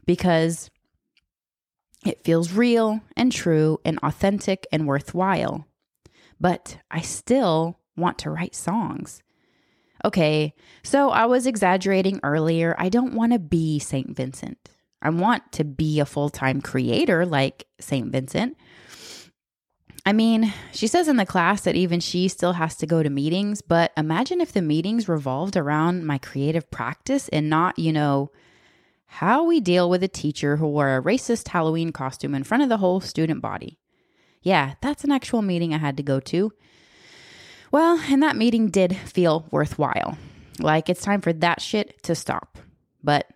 because 0.05 0.69
it 2.05 2.23
feels 2.23 2.53
real 2.53 3.01
and 3.15 3.31
true 3.31 3.79
and 3.83 3.99
authentic 3.99 4.67
and 4.71 4.87
worthwhile. 4.87 5.67
But 6.39 6.77
I 6.91 7.01
still 7.01 7.79
want 7.95 8.19
to 8.19 8.29
write 8.29 8.55
songs. 8.55 9.21
Okay, 10.05 10.53
so 10.83 11.09
I 11.09 11.25
was 11.25 11.47
exaggerating 11.47 12.19
earlier. 12.23 12.75
I 12.77 12.89
don't 12.89 13.15
want 13.15 13.33
to 13.33 13.39
be 13.39 13.79
St. 13.79 14.15
Vincent. 14.15 14.69
I 15.01 15.09
want 15.09 15.51
to 15.53 15.63
be 15.63 15.99
a 15.99 16.05
full 16.05 16.29
time 16.29 16.61
creator 16.61 17.25
like 17.25 17.65
St. 17.79 18.11
Vincent, 18.11 18.57
I 20.07 20.13
mean, 20.13 20.53
she 20.71 20.87
says 20.87 21.09
in 21.09 21.17
the 21.17 21.25
class 21.25 21.63
that 21.63 21.75
even 21.75 21.99
she 21.99 22.29
still 22.29 22.53
has 22.53 22.77
to 22.77 22.85
go 22.85 23.03
to 23.03 23.09
meetings, 23.09 23.61
but 23.61 23.91
imagine 23.97 24.39
if 24.39 24.53
the 24.53 24.61
meetings 24.61 25.09
revolved 25.09 25.57
around 25.57 26.05
my 26.05 26.17
creative 26.17 26.71
practice 26.71 27.27
and 27.27 27.49
not, 27.49 27.77
you 27.77 27.91
know, 27.91 28.31
how 29.07 29.43
we 29.43 29.59
deal 29.59 29.89
with 29.89 30.03
a 30.03 30.07
teacher 30.07 30.57
who 30.57 30.67
wore 30.67 30.95
a 30.95 31.01
racist 31.01 31.47
Halloween 31.47 31.91
costume 31.91 32.35
in 32.35 32.43
front 32.43 32.63
of 32.63 32.69
the 32.69 32.77
whole 32.77 32.99
student 32.99 33.41
body. 33.41 33.79
Yeah, 34.41 34.75
that's 34.81 35.03
an 35.03 35.11
actual 35.11 35.41
meeting 35.41 35.73
I 35.73 35.77
had 35.77 35.97
to 35.97 36.03
go 36.03 36.19
to. 36.19 36.51
Well, 37.71 37.99
and 38.09 38.21
that 38.23 38.35
meeting 38.35 38.69
did 38.69 38.95
feel 38.95 39.47
worthwhile. 39.51 40.17
Like 40.59 40.89
it's 40.89 41.01
time 41.01 41.21
for 41.21 41.33
that 41.33 41.61
shit 41.61 42.01
to 42.03 42.15
stop. 42.15 42.57
But 43.03 43.27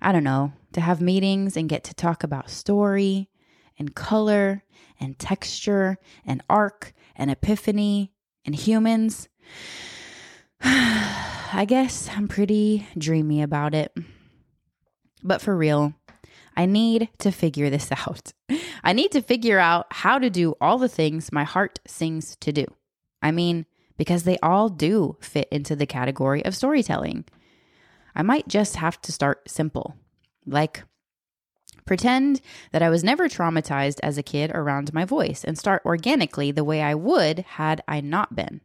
I 0.00 0.12
don't 0.12 0.24
know, 0.24 0.52
to 0.72 0.80
have 0.80 1.00
meetings 1.00 1.56
and 1.56 1.68
get 1.68 1.84
to 1.84 1.94
talk 1.94 2.22
about 2.22 2.50
story 2.50 3.28
and 3.78 3.94
color 3.94 4.64
and 5.00 5.18
texture 5.18 5.98
and 6.24 6.42
arc 6.48 6.92
and 7.16 7.30
epiphany 7.30 8.12
and 8.44 8.54
humans. 8.54 9.28
I 10.62 11.64
guess 11.66 12.10
I'm 12.14 12.28
pretty 12.28 12.86
dreamy 12.96 13.42
about 13.42 13.74
it. 13.74 13.92
But 15.22 15.40
for 15.40 15.56
real, 15.56 15.94
I 16.56 16.66
need 16.66 17.08
to 17.18 17.30
figure 17.30 17.70
this 17.70 17.90
out. 18.06 18.32
I 18.82 18.92
need 18.92 19.12
to 19.12 19.22
figure 19.22 19.58
out 19.58 19.86
how 19.90 20.18
to 20.18 20.30
do 20.30 20.54
all 20.60 20.78
the 20.78 20.88
things 20.88 21.32
my 21.32 21.44
heart 21.44 21.80
sings 21.86 22.36
to 22.40 22.52
do. 22.52 22.66
I 23.22 23.30
mean, 23.30 23.66
because 23.96 24.22
they 24.22 24.38
all 24.38 24.68
do 24.68 25.16
fit 25.20 25.48
into 25.50 25.74
the 25.74 25.86
category 25.86 26.44
of 26.44 26.54
storytelling. 26.54 27.24
I 28.14 28.22
might 28.22 28.48
just 28.48 28.76
have 28.76 29.00
to 29.02 29.12
start 29.12 29.50
simple, 29.50 29.96
like 30.46 30.84
Pretend 31.88 32.42
that 32.72 32.82
I 32.82 32.90
was 32.90 33.02
never 33.02 33.30
traumatized 33.30 33.98
as 34.02 34.18
a 34.18 34.22
kid 34.22 34.50
around 34.52 34.92
my 34.92 35.06
voice 35.06 35.42
and 35.42 35.56
start 35.56 35.80
organically 35.86 36.50
the 36.50 36.62
way 36.62 36.82
I 36.82 36.94
would 36.94 37.38
had 37.38 37.82
I 37.88 38.02
not 38.02 38.36
been. 38.36 38.60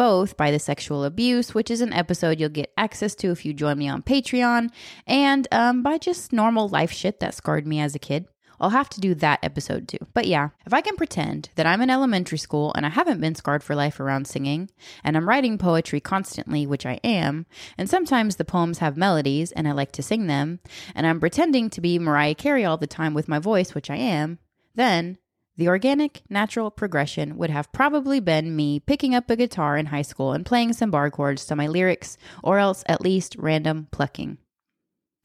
Both 0.00 0.38
by 0.38 0.50
the 0.50 0.58
sexual 0.58 1.04
abuse, 1.04 1.54
which 1.54 1.70
is 1.70 1.82
an 1.82 1.92
episode 1.92 2.40
you'll 2.40 2.48
get 2.48 2.72
access 2.78 3.14
to 3.16 3.32
if 3.32 3.44
you 3.44 3.52
join 3.52 3.76
me 3.76 3.86
on 3.86 4.00
Patreon, 4.00 4.70
and 5.06 5.46
um, 5.52 5.82
by 5.82 5.98
just 5.98 6.32
normal 6.32 6.70
life 6.70 6.90
shit 6.90 7.20
that 7.20 7.34
scarred 7.34 7.66
me 7.66 7.80
as 7.80 7.94
a 7.94 7.98
kid. 7.98 8.26
I'll 8.58 8.70
have 8.70 8.88
to 8.88 9.00
do 9.02 9.14
that 9.16 9.40
episode 9.42 9.88
too. 9.88 9.98
But 10.14 10.26
yeah, 10.26 10.48
if 10.64 10.72
I 10.72 10.80
can 10.80 10.96
pretend 10.96 11.50
that 11.56 11.66
I'm 11.66 11.82
in 11.82 11.90
elementary 11.90 12.38
school 12.38 12.72
and 12.74 12.86
I 12.86 12.88
haven't 12.88 13.20
been 13.20 13.34
scarred 13.34 13.62
for 13.62 13.74
life 13.74 14.00
around 14.00 14.26
singing, 14.26 14.70
and 15.04 15.18
I'm 15.18 15.28
writing 15.28 15.58
poetry 15.58 16.00
constantly, 16.00 16.66
which 16.66 16.86
I 16.86 16.94
am, 17.04 17.44
and 17.76 17.86
sometimes 17.90 18.36
the 18.36 18.44
poems 18.46 18.78
have 18.78 18.96
melodies 18.96 19.52
and 19.52 19.68
I 19.68 19.72
like 19.72 19.92
to 19.92 20.02
sing 20.02 20.28
them, 20.28 20.60
and 20.94 21.06
I'm 21.06 21.20
pretending 21.20 21.68
to 21.68 21.82
be 21.82 21.98
Mariah 21.98 22.36
Carey 22.36 22.64
all 22.64 22.78
the 22.78 22.86
time 22.86 23.12
with 23.12 23.28
my 23.28 23.38
voice, 23.38 23.74
which 23.74 23.90
I 23.90 23.96
am, 23.96 24.38
then 24.74 25.18
the 25.60 25.68
organic, 25.68 26.22
natural 26.30 26.70
progression 26.70 27.36
would 27.36 27.50
have 27.50 27.70
probably 27.70 28.18
been 28.18 28.56
me 28.56 28.80
picking 28.80 29.14
up 29.14 29.28
a 29.28 29.36
guitar 29.36 29.76
in 29.76 29.86
high 29.86 30.00
school 30.00 30.32
and 30.32 30.46
playing 30.46 30.72
some 30.72 30.90
bar 30.90 31.10
chords 31.10 31.44
to 31.44 31.54
my 31.54 31.66
lyrics, 31.66 32.16
or 32.42 32.58
else 32.58 32.82
at 32.86 33.02
least 33.02 33.36
random 33.38 33.86
plucking. 33.90 34.38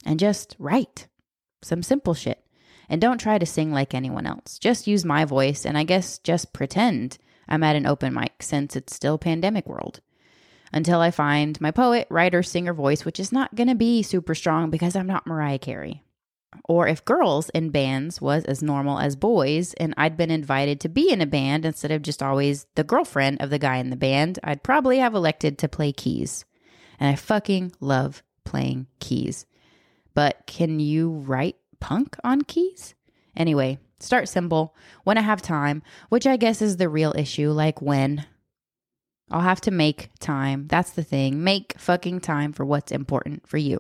And 0.06 0.20
just 0.20 0.58
write 0.60 1.08
some 1.64 1.82
simple 1.82 2.14
shit. 2.14 2.44
And 2.90 3.00
don't 3.00 3.18
try 3.18 3.38
to 3.38 3.46
sing 3.46 3.72
like 3.72 3.94
anyone 3.94 4.28
else. 4.28 4.60
Just 4.60 4.88
use 4.88 5.06
my 5.06 5.24
voice 5.24 5.66
and 5.66 5.78
I 5.78 5.86
guess 5.86 6.20
just 6.20 6.52
pretend 6.52 7.18
I'm 7.48 7.64
at 7.64 7.78
an 7.78 7.86
open 7.86 8.14
mic 8.14 8.44
since 8.44 8.76
it's 8.76 8.94
still 8.94 9.18
pandemic 9.18 9.66
world. 9.66 10.02
Until 10.74 11.00
I 11.00 11.12
find 11.12 11.60
my 11.62 11.72
poet, 11.72 12.08
writer, 12.10 12.44
singer 12.44 12.74
voice, 12.74 13.06
which 13.06 13.22
is 13.22 13.32
not 13.32 13.56
going 13.56 13.70
to 13.70 13.76
be 13.76 14.04
super 14.04 14.36
strong 14.36 14.70
because 14.70 14.98
I'm 14.98 15.08
not 15.08 15.26
Mariah 15.26 15.60
Carey. 15.60 16.04
Or 16.64 16.88
if 16.88 17.06
girls 17.06 17.50
in 17.50 17.70
bands 17.70 18.22
was 18.22 18.46
as 18.46 18.64
normal 18.64 19.00
as 19.00 19.16
boys 19.16 19.74
and 19.74 19.94
I'd 19.98 20.18
been 20.18 20.32
invited 20.32 20.80
to 20.82 20.90
be 20.90 21.12
in 21.12 21.22
a 21.22 21.26
band 21.26 21.66
instead 21.66 21.92
of 21.92 22.02
just 22.02 22.24
always 22.24 22.66
the 22.76 22.84
girlfriend 22.84 23.42
of 23.42 23.50
the 23.50 23.60
guy 23.60 23.78
in 23.78 23.90
the 23.90 23.96
band, 23.96 24.40
I'd 24.44 24.64
probably 24.64 25.00
have 25.00 25.14
elected 25.14 25.58
to 25.60 25.70
play 25.70 25.92
keys. 25.92 26.46
And 27.00 27.10
I 27.10 27.16
fucking 27.16 27.74
love 27.80 28.24
playing 28.44 28.88
keys. 29.00 29.46
But 30.14 30.48
can 30.48 30.80
you 30.80 31.12
write 31.12 31.58
punk 31.80 32.16
on 32.24 32.42
keys? 32.44 32.96
Anyway, 33.36 33.80
start 34.00 34.30
simple 34.30 34.76
when 35.04 35.18
I 35.18 35.22
have 35.22 35.42
time, 35.42 35.84
which 36.10 36.26
I 36.26 36.38
guess 36.38 36.62
is 36.62 36.78
the 36.78 36.90
real 36.90 37.14
issue, 37.16 37.52
like 37.52 37.82
when. 37.82 38.26
I'll 39.30 39.42
have 39.42 39.62
to 39.62 39.72
make 39.72 40.12
time. 40.20 40.68
That's 40.68 40.92
the 40.92 41.04
thing. 41.04 41.44
Make 41.44 41.78
fucking 41.78 42.22
time 42.22 42.54
for 42.54 42.66
what's 42.66 42.92
important 42.92 43.48
for 43.48 43.58
you. 43.58 43.80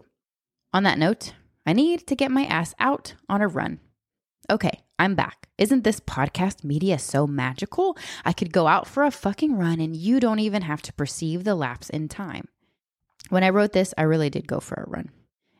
On 0.73 0.83
that 0.83 0.99
note, 0.99 1.33
I 1.65 1.73
need 1.73 2.05
to 2.07 2.15
get 2.15 2.31
my 2.31 2.45
ass 2.45 2.75
out 2.79 3.15
on 3.27 3.41
a 3.41 3.47
run. 3.47 3.79
Okay, 4.49 4.81
I'm 4.99 5.15
back. 5.15 5.47
Isn't 5.57 5.83
this 5.83 5.99
podcast 5.99 6.63
media 6.63 6.99
so 6.99 7.25
magical? 7.25 7.97
I 8.23 8.33
could 8.33 8.53
go 8.53 8.67
out 8.67 8.87
for 8.87 9.03
a 9.03 9.11
fucking 9.11 9.57
run 9.57 9.79
and 9.79 9.95
you 9.95 10.19
don't 10.19 10.39
even 10.39 10.61
have 10.61 10.83
to 10.83 10.93
perceive 10.93 11.43
the 11.43 11.55
lapse 11.55 11.89
in 11.89 12.07
time. 12.07 12.47
When 13.29 13.43
I 13.43 13.49
wrote 13.49 13.73
this, 13.73 13.93
I 13.97 14.03
really 14.03 14.29
did 14.29 14.47
go 14.47 14.59
for 14.59 14.75
a 14.75 14.89
run. 14.89 15.09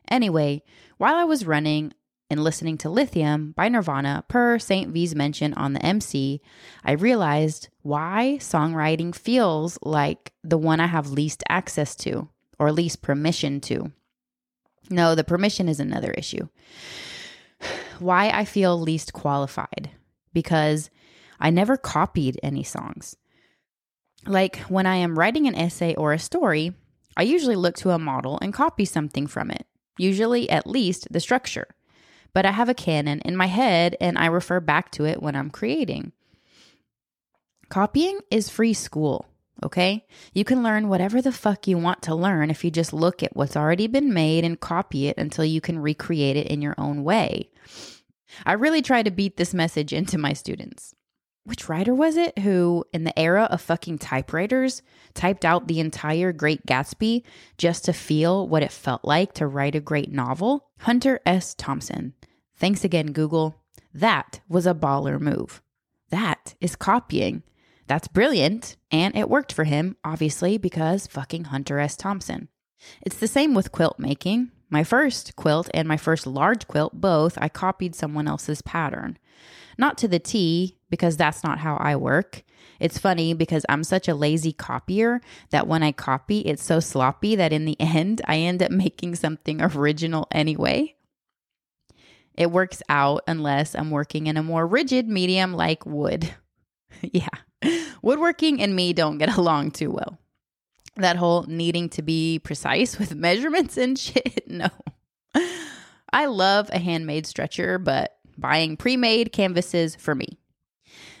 Anyway, 0.08 0.62
while 0.98 1.16
I 1.16 1.24
was 1.24 1.46
running 1.46 1.92
and 2.30 2.44
listening 2.44 2.78
to 2.78 2.88
Lithium 2.88 3.52
by 3.52 3.68
Nirvana 3.68 4.24
per 4.28 4.58
St. 4.60 4.90
V's 4.92 5.14
mention 5.14 5.54
on 5.54 5.72
the 5.72 5.84
MC, 5.84 6.40
I 6.84 6.92
realized 6.92 7.68
why 7.82 8.38
songwriting 8.40 9.14
feels 9.14 9.78
like 9.82 10.32
the 10.44 10.58
one 10.58 10.78
I 10.78 10.86
have 10.86 11.10
least 11.10 11.42
access 11.48 11.96
to, 11.96 12.28
or 12.58 12.70
least 12.70 13.02
permission 13.02 13.60
to. 13.62 13.92
No, 14.90 15.14
the 15.14 15.24
permission 15.24 15.68
is 15.68 15.80
another 15.80 16.12
issue. 16.12 16.48
Why 17.98 18.28
I 18.28 18.44
feel 18.44 18.78
least 18.78 19.12
qualified 19.12 19.90
because 20.32 20.90
I 21.40 21.50
never 21.50 21.76
copied 21.76 22.38
any 22.42 22.62
songs. 22.62 23.16
Like 24.26 24.58
when 24.68 24.86
I 24.86 24.96
am 24.96 25.18
writing 25.18 25.46
an 25.46 25.54
essay 25.54 25.94
or 25.94 26.12
a 26.12 26.18
story, 26.18 26.74
I 27.16 27.22
usually 27.22 27.56
look 27.56 27.76
to 27.76 27.90
a 27.90 27.98
model 27.98 28.38
and 28.42 28.52
copy 28.52 28.84
something 28.84 29.26
from 29.26 29.50
it, 29.50 29.66
usually 29.98 30.50
at 30.50 30.66
least 30.66 31.08
the 31.10 31.20
structure. 31.20 31.68
But 32.34 32.44
I 32.44 32.50
have 32.50 32.68
a 32.68 32.74
canon 32.74 33.20
in 33.20 33.36
my 33.36 33.46
head 33.46 33.96
and 34.00 34.18
I 34.18 34.26
refer 34.26 34.60
back 34.60 34.90
to 34.92 35.06
it 35.06 35.22
when 35.22 35.34
I'm 35.34 35.50
creating. 35.50 36.12
Copying 37.70 38.20
is 38.30 38.50
free 38.50 38.74
school. 38.74 39.26
Okay? 39.64 40.06
You 40.34 40.44
can 40.44 40.62
learn 40.62 40.88
whatever 40.88 41.22
the 41.22 41.32
fuck 41.32 41.66
you 41.66 41.78
want 41.78 42.02
to 42.02 42.14
learn 42.14 42.50
if 42.50 42.64
you 42.64 42.70
just 42.70 42.92
look 42.92 43.22
at 43.22 43.34
what's 43.34 43.56
already 43.56 43.86
been 43.86 44.12
made 44.12 44.44
and 44.44 44.60
copy 44.60 45.08
it 45.08 45.16
until 45.16 45.44
you 45.44 45.60
can 45.60 45.78
recreate 45.78 46.36
it 46.36 46.48
in 46.48 46.60
your 46.60 46.74
own 46.76 47.04
way. 47.04 47.50
I 48.44 48.52
really 48.52 48.82
try 48.82 49.02
to 49.02 49.10
beat 49.10 49.36
this 49.36 49.54
message 49.54 49.92
into 49.92 50.18
my 50.18 50.32
students. 50.32 50.94
Which 51.44 51.68
writer 51.68 51.94
was 51.94 52.16
it 52.16 52.40
who, 52.40 52.84
in 52.92 53.04
the 53.04 53.16
era 53.16 53.44
of 53.44 53.60
fucking 53.62 53.98
typewriters, 53.98 54.82
typed 55.14 55.44
out 55.44 55.68
the 55.68 55.78
entire 55.78 56.32
Great 56.32 56.66
Gatsby 56.66 57.22
just 57.56 57.84
to 57.84 57.92
feel 57.92 58.48
what 58.48 58.64
it 58.64 58.72
felt 58.72 59.04
like 59.04 59.32
to 59.34 59.46
write 59.46 59.76
a 59.76 59.80
great 59.80 60.10
novel? 60.10 60.66
Hunter 60.80 61.20
S. 61.24 61.54
Thompson. 61.54 62.14
Thanks 62.56 62.82
again, 62.82 63.12
Google. 63.12 63.54
That 63.94 64.40
was 64.48 64.66
a 64.66 64.74
baller 64.74 65.20
move. 65.20 65.62
That 66.10 66.56
is 66.60 66.74
copying. 66.74 67.44
That's 67.86 68.08
brilliant. 68.08 68.76
And 68.90 69.16
it 69.16 69.30
worked 69.30 69.52
for 69.52 69.64
him, 69.64 69.96
obviously, 70.04 70.58
because 70.58 71.06
fucking 71.06 71.44
Hunter 71.44 71.78
S. 71.78 71.96
Thompson. 71.96 72.48
It's 73.02 73.16
the 73.16 73.28
same 73.28 73.54
with 73.54 73.72
quilt 73.72 73.98
making. 73.98 74.50
My 74.68 74.82
first 74.82 75.36
quilt 75.36 75.70
and 75.72 75.86
my 75.86 75.96
first 75.96 76.26
large 76.26 76.66
quilt, 76.66 77.00
both, 77.00 77.38
I 77.40 77.48
copied 77.48 77.94
someone 77.94 78.26
else's 78.26 78.62
pattern. 78.62 79.18
Not 79.78 79.96
to 79.98 80.08
the 80.08 80.18
T, 80.18 80.78
because 80.90 81.16
that's 81.16 81.44
not 81.44 81.58
how 81.58 81.76
I 81.76 81.96
work. 81.96 82.42
It's 82.80 82.98
funny 82.98 83.34
because 83.34 83.64
I'm 83.68 83.84
such 83.84 84.08
a 84.08 84.14
lazy 84.14 84.52
copier 84.52 85.20
that 85.50 85.66
when 85.66 85.82
I 85.82 85.92
copy, 85.92 86.40
it's 86.40 86.62
so 86.62 86.80
sloppy 86.80 87.36
that 87.36 87.52
in 87.52 87.64
the 87.64 87.76
end, 87.80 88.20
I 88.26 88.38
end 88.38 88.62
up 88.62 88.70
making 88.70 89.14
something 89.16 89.62
original 89.62 90.26
anyway. 90.32 90.94
It 92.34 92.50
works 92.50 92.82
out 92.88 93.22
unless 93.26 93.74
I'm 93.74 93.90
working 93.90 94.26
in 94.26 94.36
a 94.36 94.42
more 94.42 94.66
rigid 94.66 95.08
medium 95.08 95.54
like 95.54 95.86
wood. 95.86 96.34
yeah. 97.12 97.28
Woodworking 98.02 98.60
and 98.60 98.74
me 98.74 98.92
don't 98.92 99.18
get 99.18 99.36
along 99.38 99.72
too 99.72 99.90
well. 99.90 100.18
That 100.96 101.16
whole 101.16 101.42
needing 101.44 101.88
to 101.90 102.02
be 102.02 102.38
precise 102.38 102.98
with 102.98 103.14
measurements 103.16 103.76
and 103.76 103.98
shit, 103.98 104.48
no. 104.48 104.68
I 106.12 106.26
love 106.26 106.70
a 106.72 106.78
handmade 106.78 107.26
stretcher, 107.26 107.78
but 107.78 108.16
buying 108.38 108.76
pre 108.76 108.96
made 108.96 109.32
canvases 109.32 109.94
for 109.94 110.14
me. 110.14 110.38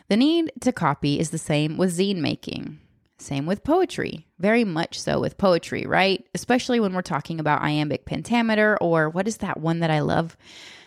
The 0.08 0.16
need 0.16 0.52
to 0.60 0.72
copy 0.72 1.18
is 1.18 1.30
the 1.30 1.38
same 1.38 1.76
with 1.76 1.98
zine 1.98 2.18
making. 2.18 2.80
Same 3.18 3.46
with 3.46 3.64
poetry. 3.64 4.26
Very 4.38 4.64
much 4.64 5.00
so 5.00 5.20
with 5.20 5.38
poetry, 5.38 5.86
right? 5.86 6.24
Especially 6.34 6.80
when 6.80 6.92
we're 6.92 7.02
talking 7.02 7.40
about 7.40 7.62
iambic 7.62 8.04
pentameter 8.04 8.76
or 8.80 9.08
what 9.08 9.26
is 9.26 9.38
that 9.38 9.58
one 9.58 9.80
that 9.80 9.90
I 9.90 10.00
love? 10.00 10.36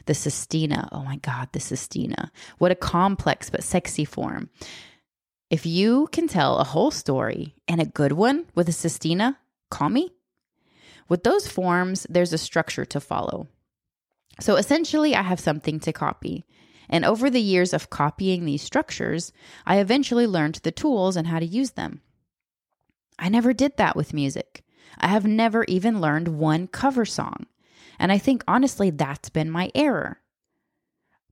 The 0.09 0.15
sestina. 0.15 0.89
Oh 0.91 1.03
my 1.03 1.17
God, 1.17 1.49
the 1.51 1.59
sestina. 1.59 2.31
What 2.57 2.71
a 2.71 2.75
complex 2.75 3.51
but 3.51 3.63
sexy 3.63 4.05
form. 4.05 4.49
If 5.51 5.67
you 5.67 6.09
can 6.11 6.27
tell 6.27 6.57
a 6.57 6.63
whole 6.63 6.89
story 6.89 7.53
and 7.67 7.79
a 7.79 7.85
good 7.85 8.13
one 8.13 8.47
with 8.55 8.67
a 8.67 8.71
sestina, 8.71 9.37
call 9.69 9.89
me. 9.89 10.09
With 11.09 11.21
those 11.21 11.47
forms, 11.47 12.07
there's 12.09 12.33
a 12.33 12.39
structure 12.39 12.85
to 12.85 12.99
follow. 12.99 13.49
So 14.39 14.55
essentially, 14.55 15.13
I 15.13 15.21
have 15.21 15.39
something 15.39 15.79
to 15.81 15.93
copy. 15.93 16.43
And 16.89 17.05
over 17.05 17.29
the 17.29 17.39
years 17.39 17.71
of 17.71 17.91
copying 17.91 18.45
these 18.45 18.63
structures, 18.63 19.31
I 19.67 19.77
eventually 19.77 20.25
learned 20.25 20.55
the 20.63 20.71
tools 20.71 21.17
and 21.17 21.27
how 21.27 21.37
to 21.37 21.45
use 21.45 21.73
them. 21.73 22.01
I 23.19 23.29
never 23.29 23.53
did 23.53 23.77
that 23.77 23.95
with 23.95 24.15
music. 24.15 24.63
I 24.97 25.09
have 25.09 25.27
never 25.27 25.65
even 25.65 26.01
learned 26.01 26.29
one 26.29 26.65
cover 26.65 27.05
song. 27.05 27.45
And 27.99 28.11
I 28.11 28.17
think 28.17 28.43
honestly, 28.47 28.89
that's 28.89 29.29
been 29.29 29.51
my 29.51 29.71
error. 29.75 30.19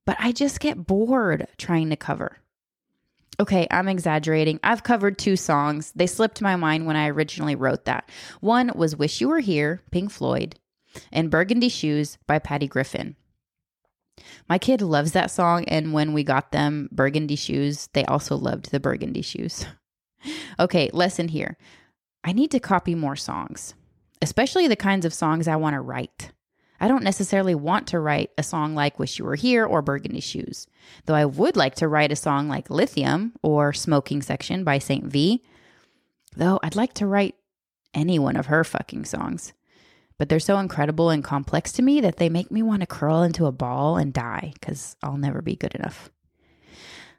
But 0.06 0.18
I 0.20 0.32
just 0.32 0.60
get 0.60 0.86
bored 0.86 1.48
trying 1.58 1.90
to 1.90 1.96
cover. 1.96 2.38
Okay, 3.40 3.68
I'm 3.70 3.88
exaggerating. 3.88 4.60
I've 4.64 4.84
covered 4.84 5.18
two 5.18 5.36
songs. 5.36 5.92
They 5.96 6.08
slipped 6.08 6.42
my 6.42 6.56
mind 6.56 6.86
when 6.86 6.96
I 6.96 7.08
originally 7.08 7.56
wrote 7.56 7.86
that. 7.86 8.10
One 8.42 8.72
was 8.76 8.96
Wish 8.96 9.22
You 9.22 9.30
Were 9.30 9.40
Here, 9.40 9.82
Pink 9.92 10.12
Floyd, 10.12 10.60
and 11.12 11.30
Burgundy 11.30 11.70
Shoes 11.70 12.18
by 12.26 12.40
Patty 12.40 12.68
Griffin. 12.68 13.16
My 14.50 14.58
kid 14.58 14.82
loves 14.82 15.12
that 15.12 15.30
song, 15.30 15.66
and 15.66 15.94
when 15.94 16.14
we 16.14 16.24
got 16.24 16.52
them 16.52 16.90
burgundy 16.92 17.36
shoes, 17.36 17.90
they 17.94 18.06
also 18.06 18.36
loved 18.36 18.72
the 18.72 18.80
burgundy 18.80 19.22
shoes. 19.22 19.66
okay, 20.60 20.90
lesson 20.94 21.28
here. 21.28 21.58
I 22.24 22.34
need 22.34 22.52
to 22.52 22.60
copy 22.60 22.96
more 22.96 23.16
songs, 23.16 23.76
especially 24.22 24.68
the 24.68 24.76
kinds 24.76 25.06
of 25.06 25.14
songs 25.14 25.48
I 25.48 25.56
want 25.58 25.76
to 25.76 25.82
write. 25.82 26.32
I 26.80 26.88
don't 26.88 27.04
necessarily 27.04 27.56
want 27.56 27.88
to 27.88 28.00
write 28.00 28.32
a 28.38 28.44
song 28.44 28.76
like 28.76 29.00
Wish 29.00 29.18
You 29.18 29.26
Were 29.26 29.36
Here 29.36 29.66
or 29.66 29.82
Burgundy 29.82 30.20
Shoes, 30.20 30.68
though 31.06 31.16
I 31.16 31.26
would 31.26 31.58
like 31.58 31.76
to 31.76 31.88
write 31.88 32.12
a 32.12 32.16
song 32.16 32.48
like 32.48 32.70
Lithium 32.70 33.34
or 33.42 33.74
Smoking 33.74 34.22
Section 34.22 34.63
by 34.63 34.78
St. 34.78 35.06
V, 35.06 35.44
though 36.36 36.60
I'd 36.62 36.76
like 36.76 36.94
to 36.96 37.08
write 37.08 37.36
any 37.94 38.20
one 38.20 38.36
of 38.36 38.46
her 38.48 38.63
fucking 38.63 39.06
songs. 39.06 39.54
But 40.20 40.30
they're 40.30 40.40
so 40.40 40.60
incredible 40.60 41.10
and 41.10 41.24
complex 41.24 41.72
to 41.74 41.82
me 41.82 42.02
that 42.02 42.18
they 42.18 42.30
make 42.30 42.52
me 42.52 42.62
want 42.62 42.82
to 42.82 42.88
curl 42.88 43.24
into 43.24 43.46
a 43.46 43.52
ball 43.52 43.98
and 43.98 44.13
die 44.13 44.54
because 44.54 44.96
I'll 45.04 45.18
never 45.18 45.42
be 45.42 45.56
good 45.56 45.76
enough. 45.76 46.12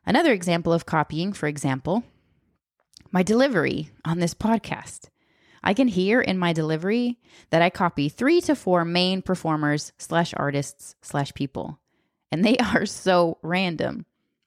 Another 0.06 0.32
example 0.32 0.72
of 0.72 0.86
copying, 0.86 1.32
for 1.32 1.46
example, 1.48 2.02
my 3.10 3.22
delivery 3.22 3.90
on 4.04 4.18
this 4.18 4.34
podcast. 4.34 5.10
I 5.62 5.74
can 5.74 5.88
hear 5.88 6.20
in 6.20 6.38
my 6.38 6.52
delivery 6.52 7.18
that 7.50 7.62
I 7.62 7.70
copy 7.70 8.08
three 8.08 8.40
to 8.42 8.54
four 8.54 8.84
main 8.84 9.22
performers 9.22 9.92
slash 9.98 10.34
artists 10.36 10.94
slash 11.02 11.34
people. 11.34 11.78
And 12.30 12.44
they 12.44 12.56
are 12.74 12.86
so 12.86 13.38
random. 13.42 14.06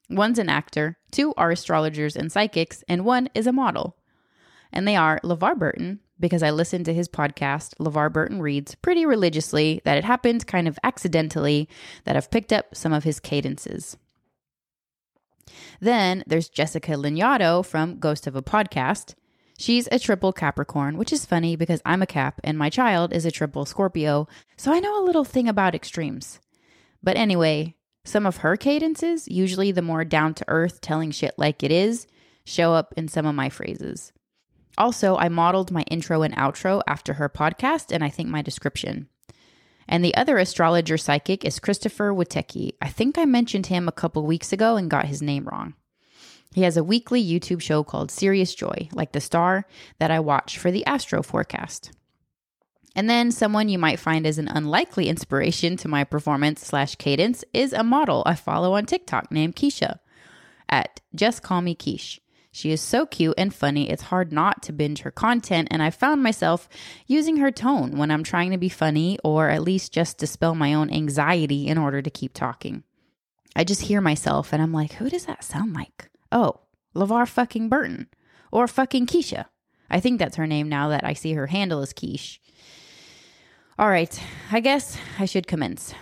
One's 0.10 0.39
an 0.39 0.50
actor, 0.50 0.97
two 1.12 1.34
are 1.38 1.52
astrologers 1.52 2.15
and 2.15 2.32
psychics, 2.32 2.84
and 2.88 3.06
one 3.06 3.30
is 3.34 3.47
a 3.47 3.54
model. 3.54 3.95
And 4.74 4.88
they 4.88 4.95
are 4.95 5.19
LeVar 5.24 5.58
Burton, 5.58 6.00
because 6.19 6.43
I 6.43 6.52
listened 6.52 6.86
to 6.86 6.93
his 6.93 7.10
podcast, 7.10 7.76
LeVar 7.80 8.13
Burton 8.13 8.41
Reads, 8.41 8.76
pretty 8.76 9.06
religiously, 9.06 9.82
that 9.84 9.97
it 9.97 10.06
happened 10.06 10.47
kind 10.47 10.67
of 10.67 10.80
accidentally 10.84 11.67
that 12.06 12.15
I've 12.15 12.32
picked 12.32 12.54
up 12.54 12.76
some 12.76 12.93
of 12.93 13.04
his 13.04 13.19
cadences. 13.19 13.97
Then 15.80 16.24
there's 16.28 16.47
Jessica 16.47 16.91
Lanyadoo 16.91 17.65
from 17.65 18.00
Ghost 18.00 18.28
of 18.28 18.36
a 18.36 18.41
Podcast, 18.41 19.15
She's 19.62 19.88
a 19.91 20.00
triple 20.00 20.34
Capricorn, 20.34 20.97
which 20.97 21.13
is 21.13 21.24
funny 21.24 21.56
because 21.56 21.84
I'm 21.86 22.02
a 22.02 22.08
Cap 22.08 22.41
and 22.43 22.58
my 22.58 22.71
child 22.71 23.13
is 23.13 23.26
a 23.26 23.32
triple 23.32 23.63
Scorpio, 23.63 24.28
so 24.58 24.74
I 24.74 24.80
know 24.80 25.00
a 25.00 25.06
little 25.06 25.24
thing 25.24 25.47
about 25.47 25.76
extremes. 25.76 26.39
But 27.04 27.15
anyway, 27.15 27.76
some 28.04 28.26
of 28.26 28.38
her 28.38 28.58
cadences, 28.58 29.28
usually 29.28 29.71
the 29.71 29.84
more 29.84 30.04
down 30.04 30.34
to 30.34 30.45
earth, 30.47 30.82
telling 30.82 31.12
shit 31.12 31.36
like 31.38 31.62
it 31.62 31.71
is, 31.71 32.08
show 32.43 32.74
up 32.74 32.91
in 32.97 33.08
some 33.08 33.28
of 33.28 33.36
my 33.36 33.50
phrases. 33.50 34.12
Also, 34.80 35.15
I 35.17 35.30
modeled 35.30 35.69
my 35.69 35.84
intro 35.91 36.24
and 36.24 36.36
outro 36.36 36.82
after 36.88 37.13
her 37.13 37.30
podcast 37.30 37.93
and 37.93 38.04
I 38.04 38.10
think 38.10 38.30
my 38.30 38.41
description. 38.41 39.10
And 39.88 40.04
the 40.04 40.15
other 40.15 40.39
astrologer 40.39 40.97
psychic 40.97 41.45
is 41.45 41.60
Christopher 41.60 42.12
Witecki. 42.12 42.71
I 42.82 42.89
think 42.89 43.19
I 43.19 43.26
mentioned 43.26 43.67
him 43.67 43.88
a 43.88 43.91
couple 43.91 44.26
weeks 44.26 44.52
ago 44.52 44.76
and 44.76 44.89
got 44.89 45.06
his 45.06 45.21
name 45.21 45.45
wrong. 45.45 45.76
He 46.54 46.64
has 46.64 46.76
a 46.76 46.84
weekly 46.84 47.24
YouTube 47.24 47.62
show 47.62 47.84
called 47.84 48.12
Sirius 48.12 48.54
Joy, 48.54 48.90
like 48.92 49.14
the 49.14 49.22
star 49.22 49.66
that 50.00 50.12
I 50.12 50.20
watch 50.20 50.58
for 50.58 50.70
the 50.70 50.86
astro 50.86 51.24
forecast. 51.24 51.92
And 52.94 53.10
then 53.10 53.32
someone 53.32 53.70
you 53.70 53.80
might 53.80 54.00
find 54.00 54.28
as 54.28 54.38
an 54.38 54.50
unlikely 54.50 55.08
inspiration 55.08 55.78
to 55.78 55.88
my 55.88 56.04
performance 56.04 56.66
slash 56.66 56.96
cadence 56.96 57.46
is 57.54 57.72
a 57.72 57.84
model 57.84 58.22
I 58.26 58.36
follow 58.36 58.74
on 58.74 58.86
TikTok 58.86 59.32
named 59.32 59.56
Keisha 59.56 60.00
at 60.68 61.00
Just 61.16 61.42
Call 61.42 61.62
Me 61.62 61.74
Quiche. 61.74 62.20
She 62.52 62.72
is 62.72 62.82
so 62.82 63.06
cute 63.06 63.36
and 63.38 63.54
funny, 63.54 63.90
it's 63.90 64.04
hard 64.04 64.34
not 64.34 64.62
to 64.64 64.74
binge 64.74 65.04
her 65.04 65.12
content, 65.12 65.70
and 65.72 65.82
I 65.82 65.90
found 65.90 66.22
myself 66.22 66.68
using 67.08 67.38
her 67.38 67.50
tone 67.50 67.98
when 67.98 68.12
I'm 68.12 68.24
trying 68.24 68.52
to 68.52 68.58
be 68.58 68.68
funny 68.68 69.18
or 69.24 69.50
at 69.50 69.64
least 69.64 69.94
just 69.94 70.18
dispel 70.18 70.54
my 70.54 70.74
own 70.74 70.92
anxiety 70.92 71.68
in 71.68 71.78
order 71.78 72.02
to 72.02 72.10
keep 72.10 72.34
talking. 72.34 72.84
I 73.56 73.64
just 73.64 73.84
hear 73.84 74.02
myself 74.02 74.52
and 74.52 74.62
I'm 74.62 74.74
like, 74.74 74.94
who 74.94 75.10
does 75.10 75.28
that 75.28 75.46
sound 75.46 75.74
like? 75.74 76.11
Oh, 76.32 76.62
LeVar 76.96 77.28
fucking 77.28 77.70
Burton 77.70 78.08
or 78.52 78.67
fucking 78.67 79.08
Keisha. 79.08 79.46
I 79.89 80.00
think 80.00 80.20
that's 80.20 80.38
her 80.38 80.48
name 80.48 80.70
now 80.70 80.89
that 80.89 81.04
I 81.04 81.13
see 81.13 81.34
her 81.34 81.48
handle 81.48 81.82
as 81.82 81.94
Quiche. 81.94 82.39
All 83.78 83.89
right, 83.89 84.22
I 84.52 84.60
guess 84.60 84.98
I 85.20 85.26
should 85.26 85.48
commence. 85.48 85.94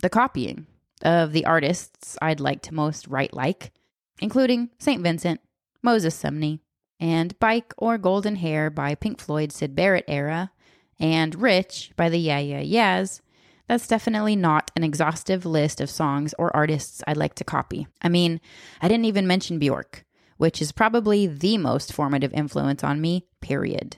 The 0.00 0.10
copying 0.10 0.66
of 1.02 1.32
the 1.32 1.44
artists 1.44 2.16
I'd 2.20 2.40
like 2.40 2.62
to 2.62 2.74
most 2.74 3.06
write 3.06 3.34
like, 3.34 3.72
including 4.20 4.70
St. 4.78 5.02
Vincent, 5.02 5.40
Moses 5.82 6.20
Sumney, 6.20 6.60
and 6.98 7.38
Bike 7.38 7.74
or 7.76 7.98
Golden 7.98 8.36
Hair 8.36 8.70
by 8.70 8.94
Pink 8.94 9.20
Floyd 9.20 9.52
Syd 9.52 9.74
Barrett 9.74 10.04
era, 10.08 10.50
and 10.98 11.34
Rich 11.34 11.92
by 11.96 12.08
the 12.08 12.18
Yeah 12.18 12.38
Yeah 12.38 12.60
Yeahs, 12.60 13.20
that's 13.68 13.88
definitely 13.88 14.36
not 14.36 14.70
an 14.76 14.84
exhaustive 14.84 15.46
list 15.46 15.80
of 15.80 15.90
songs 15.90 16.34
or 16.38 16.54
artists 16.54 17.02
I'd 17.06 17.16
like 17.16 17.34
to 17.36 17.44
copy. 17.44 17.86
I 18.02 18.08
mean, 18.08 18.40
I 18.82 18.88
didn't 18.88 19.06
even 19.06 19.26
mention 19.26 19.58
Bjork, 19.58 20.04
which 20.36 20.60
is 20.60 20.72
probably 20.72 21.26
the 21.26 21.58
most 21.58 21.92
formative 21.92 22.32
influence 22.34 22.84
on 22.84 23.00
me, 23.00 23.26
period. 23.40 23.96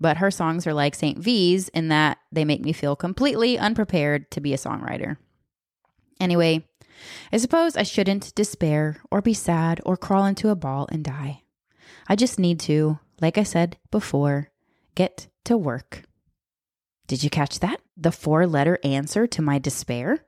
But 0.00 0.16
her 0.16 0.30
songs 0.30 0.66
are 0.66 0.74
like 0.74 0.94
St. 0.94 1.18
V's 1.18 1.68
in 1.68 1.88
that 1.88 2.18
they 2.32 2.44
make 2.44 2.62
me 2.62 2.72
feel 2.72 2.96
completely 2.96 3.56
unprepared 3.58 4.30
to 4.32 4.40
be 4.40 4.52
a 4.52 4.58
songwriter. 4.58 5.16
Anyway, 6.20 6.66
I 7.32 7.36
suppose 7.36 7.76
I 7.76 7.82
shouldn't 7.84 8.34
despair 8.34 9.00
or 9.10 9.22
be 9.22 9.34
sad 9.34 9.80
or 9.84 9.96
crawl 9.96 10.26
into 10.26 10.48
a 10.48 10.56
ball 10.56 10.88
and 10.90 11.04
die. 11.04 11.42
I 12.08 12.16
just 12.16 12.38
need 12.38 12.60
to, 12.60 12.98
like 13.20 13.38
I 13.38 13.44
said 13.44 13.76
before, 13.90 14.50
get 14.94 15.28
to 15.44 15.56
work. 15.56 16.04
Did 17.06 17.22
you 17.22 17.30
catch 17.30 17.60
that? 17.60 17.80
The 17.96 18.12
four 18.12 18.46
letter 18.46 18.78
answer 18.82 19.26
to 19.26 19.42
my 19.42 19.58
despair? 19.58 20.24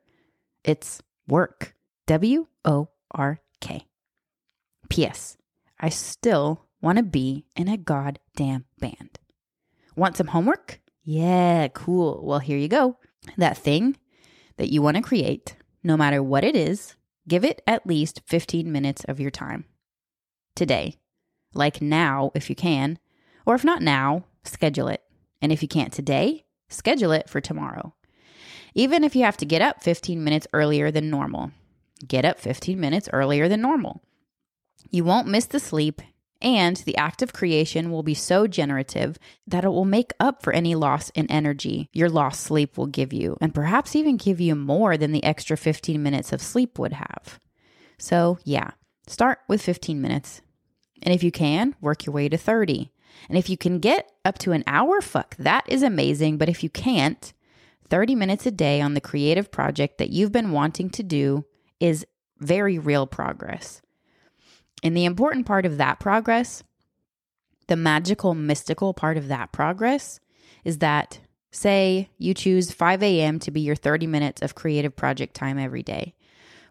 It's 0.65 1.03
work. 1.27 1.75
W 2.07 2.47
O 2.65 2.89
R 3.11 3.41
K. 3.61 3.87
P.S. 4.89 5.37
I 5.81 5.89
still 5.89 6.67
want 6.81 6.99
to 6.99 7.05
be 7.05 7.47
in 7.57 7.69
a 7.69 7.77
goddamn 7.77 8.67
band. 8.79 9.19
Want 9.97 10.17
some 10.17 10.29
homework? 10.29 10.81
Yeah, 11.03 11.69
cool. 11.69 12.21
Well, 12.23 12.39
here 12.39 12.59
you 12.59 12.69
go. 12.69 12.99
That 13.37 13.59
thing 13.59 13.97
that 14.57 14.71
you 14.71 14.83
want 14.83 14.97
to 14.97 15.03
create, 15.03 15.57
no 15.83 15.97
matter 15.97 16.23
what 16.23 16.45
it 16.45 16.55
is, 16.55 16.95
give 17.27 17.45
it 17.45 17.63
at 17.67 17.87
least 17.87 18.23
15 18.27 18.71
minutes 18.71 19.05
of 19.05 19.19
your 19.19 19.31
time. 19.31 19.65
Today. 20.55 20.97
Like 21.55 21.81
now, 21.81 22.31
if 22.35 22.51
you 22.51 22.57
can. 22.57 22.99
Or 23.47 23.55
if 23.55 23.65
not 23.65 23.83
now, 23.83 24.25
schedule 24.45 24.89
it. 24.89 25.03
And 25.41 25.53
if 25.53 25.63
you 25.63 25.69
can't 25.69 25.93
today, 25.93 26.46
schedule 26.69 27.13
it 27.13 27.29
for 27.29 27.41
tomorrow. 27.41 27.95
Even 28.75 29.05
if 29.05 29.17
you 29.17 29.25
have 29.25 29.37
to 29.39 29.47
get 29.47 29.63
up 29.63 29.83
15 29.83 30.23
minutes 30.23 30.47
earlier 30.53 30.91
than 30.91 31.11
normal, 31.11 31.53
get 32.07 32.25
up 32.25 32.39
15 32.39 32.79
minutes 32.79 33.09
earlier 33.13 33.49
than 33.49 33.61
normal. 33.63 34.03
You 34.91 35.05
won't 35.05 35.29
miss 35.29 35.47
the 35.47 35.61
sleep 35.61 36.03
and 36.43 36.77
the 36.79 36.97
act 36.97 37.23
of 37.23 37.33
creation 37.33 37.91
will 37.91 38.03
be 38.03 38.15
so 38.15 38.47
generative 38.47 39.19
that 39.47 39.65
it 39.65 39.69
will 39.69 39.85
make 39.85 40.13
up 40.21 40.43
for 40.43 40.53
any 40.53 40.75
loss 40.75 41.11
in 41.11 41.31
energy 41.31 41.89
your 41.93 42.11
lost 42.11 42.43
sleep 42.43 42.77
will 42.77 42.87
give 42.87 43.13
you, 43.13 43.37
and 43.41 43.55
perhaps 43.55 43.97
even 43.97 44.17
give 44.17 44.41
you 44.41 44.55
more 44.55 44.97
than 44.97 45.13
the 45.13 45.25
extra 45.25 45.57
15 45.57 46.03
minutes 46.03 46.33
of 46.33 46.43
sleep 46.43 46.79
would 46.79 46.93
have. 46.93 47.41
So, 47.99 48.39
yeah, 48.45 48.73
start 49.07 49.39
with 49.49 49.63
15 49.63 50.01
minutes. 50.01 50.43
And 51.03 51.15
if 51.15 51.23
you 51.23 51.31
can, 51.31 51.75
work 51.81 52.05
your 52.05 52.13
way 52.13 52.29
to 52.29 52.37
30. 52.37 52.91
And 53.29 53.37
if 53.37 53.49
you 53.49 53.57
can 53.57 53.79
get 53.79 54.11
up 54.25 54.39
to 54.39 54.53
an 54.53 54.65
hour, 54.67 55.01
fuck, 55.01 55.37
that 55.37 55.65
is 55.69 55.83
amazing. 55.83 56.39
But 56.39 56.49
if 56.49 56.63
you 56.63 56.71
can't, 56.71 57.33
30 57.89 58.15
minutes 58.15 58.47
a 58.47 58.51
day 58.51 58.81
on 58.81 58.95
the 58.95 59.01
creative 59.01 59.51
project 59.51 59.99
that 59.99 60.11
you've 60.11 60.33
been 60.33 60.53
wanting 60.53 60.91
to 60.91 61.03
do 61.03 61.45
is 61.81 62.07
very 62.39 62.79
real 62.79 63.07
progress. 63.07 63.81
And 64.83 64.97
the 64.97 65.05
important 65.05 65.47
part 65.47 65.67
of 65.67 65.79
that 65.79 66.01
progress, 66.01 66.63
the 67.69 67.77
magical, 67.77 68.35
mystical 68.35 68.95
part 68.95 69.17
of 69.17 69.29
that 69.29 69.53
progress, 69.53 70.21
is 70.65 70.79
that 70.79 71.21
say 71.51 72.11
you 72.19 72.35
choose 72.35 72.73
5 72.73 73.03
a.m. 73.03 73.39
to 73.41 73.51
be 73.51 73.61
your 73.61 73.77
30 73.77 74.07
minutes 74.07 74.43
of 74.43 74.55
creative 74.55 74.95
project 74.95 75.35
time 75.35 75.59
every 75.59 75.83
day. 75.83 76.15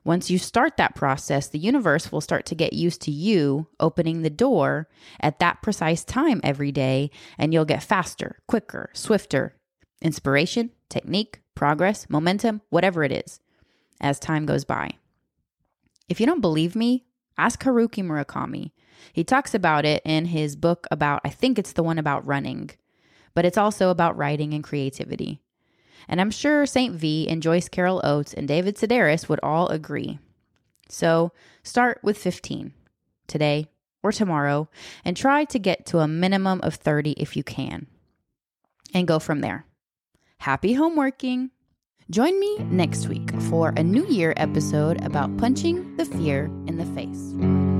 Once 0.05 0.29
you 0.29 0.37
start 0.37 0.77
that 0.77 0.95
process, 0.95 1.47
the 1.47 1.59
universe 1.59 2.11
will 2.11 2.21
start 2.21 2.45
to 2.45 2.55
get 2.55 2.71
used 2.73 3.01
to 3.01 3.11
you 3.11 3.67
opening 3.79 4.21
the 4.21 4.29
door 4.29 4.87
at 5.19 5.39
that 5.39 5.61
precise 5.61 6.05
time 6.05 6.39
every 6.43 6.71
day, 6.71 7.09
and 7.37 7.51
you'll 7.51 7.65
get 7.65 7.83
faster, 7.83 8.37
quicker, 8.47 8.89
swifter. 8.93 9.55
Inspiration, 10.01 10.69
technique, 10.89 11.41
progress, 11.55 12.05
momentum, 12.07 12.61
whatever 12.69 13.03
it 13.03 13.11
is, 13.11 13.39
as 13.99 14.19
time 14.19 14.45
goes 14.45 14.63
by. 14.63 14.91
If 16.07 16.19
you 16.19 16.27
don't 16.27 16.41
believe 16.41 16.75
me, 16.75 17.05
Ask 17.37 17.63
Haruki 17.63 18.03
Murakami. 18.03 18.71
He 19.11 19.23
talks 19.23 19.53
about 19.53 19.85
it 19.85 20.01
in 20.05 20.25
his 20.25 20.55
book 20.55 20.87
about, 20.89 21.21
I 21.25 21.29
think 21.29 21.59
it's 21.59 21.73
the 21.73 21.83
one 21.83 21.99
about 21.99 22.25
running, 22.25 22.71
but 23.33 23.45
it's 23.45 23.57
also 23.57 23.89
about 23.89 24.17
writing 24.17 24.53
and 24.53 24.63
creativity. 24.63 25.41
And 26.07 26.21
I'm 26.21 26.31
sure 26.31 26.65
St. 26.65 26.95
V 26.95 27.27
and 27.27 27.41
Joyce 27.41 27.69
Carol 27.69 28.01
Oates 28.03 28.33
and 28.33 28.47
David 28.47 28.75
Sedaris 28.75 29.27
would 29.27 29.39
all 29.41 29.67
agree. 29.69 30.19
So 30.89 31.31
start 31.63 31.99
with 32.03 32.17
15 32.17 32.73
today 33.27 33.69
or 34.03 34.11
tomorrow 34.11 34.69
and 35.03 35.17
try 35.17 35.45
to 35.45 35.59
get 35.59 35.85
to 35.87 35.99
a 35.99 36.07
minimum 36.07 36.61
of 36.61 36.75
30 36.75 37.13
if 37.13 37.35
you 37.35 37.43
can. 37.43 37.87
And 38.93 39.07
go 39.07 39.19
from 39.19 39.41
there. 39.41 39.65
Happy 40.39 40.75
homeworking! 40.75 41.49
Join 42.11 42.39
me 42.39 42.59
next 42.59 43.07
week 43.07 43.31
for 43.49 43.73
a 43.75 43.83
New 43.83 44.05
Year 44.05 44.33
episode 44.37 45.03
about 45.03 45.35
punching 45.37 45.97
the 45.97 46.05
fear 46.05 46.45
in 46.67 46.77
the 46.77 46.85
face. 46.85 47.74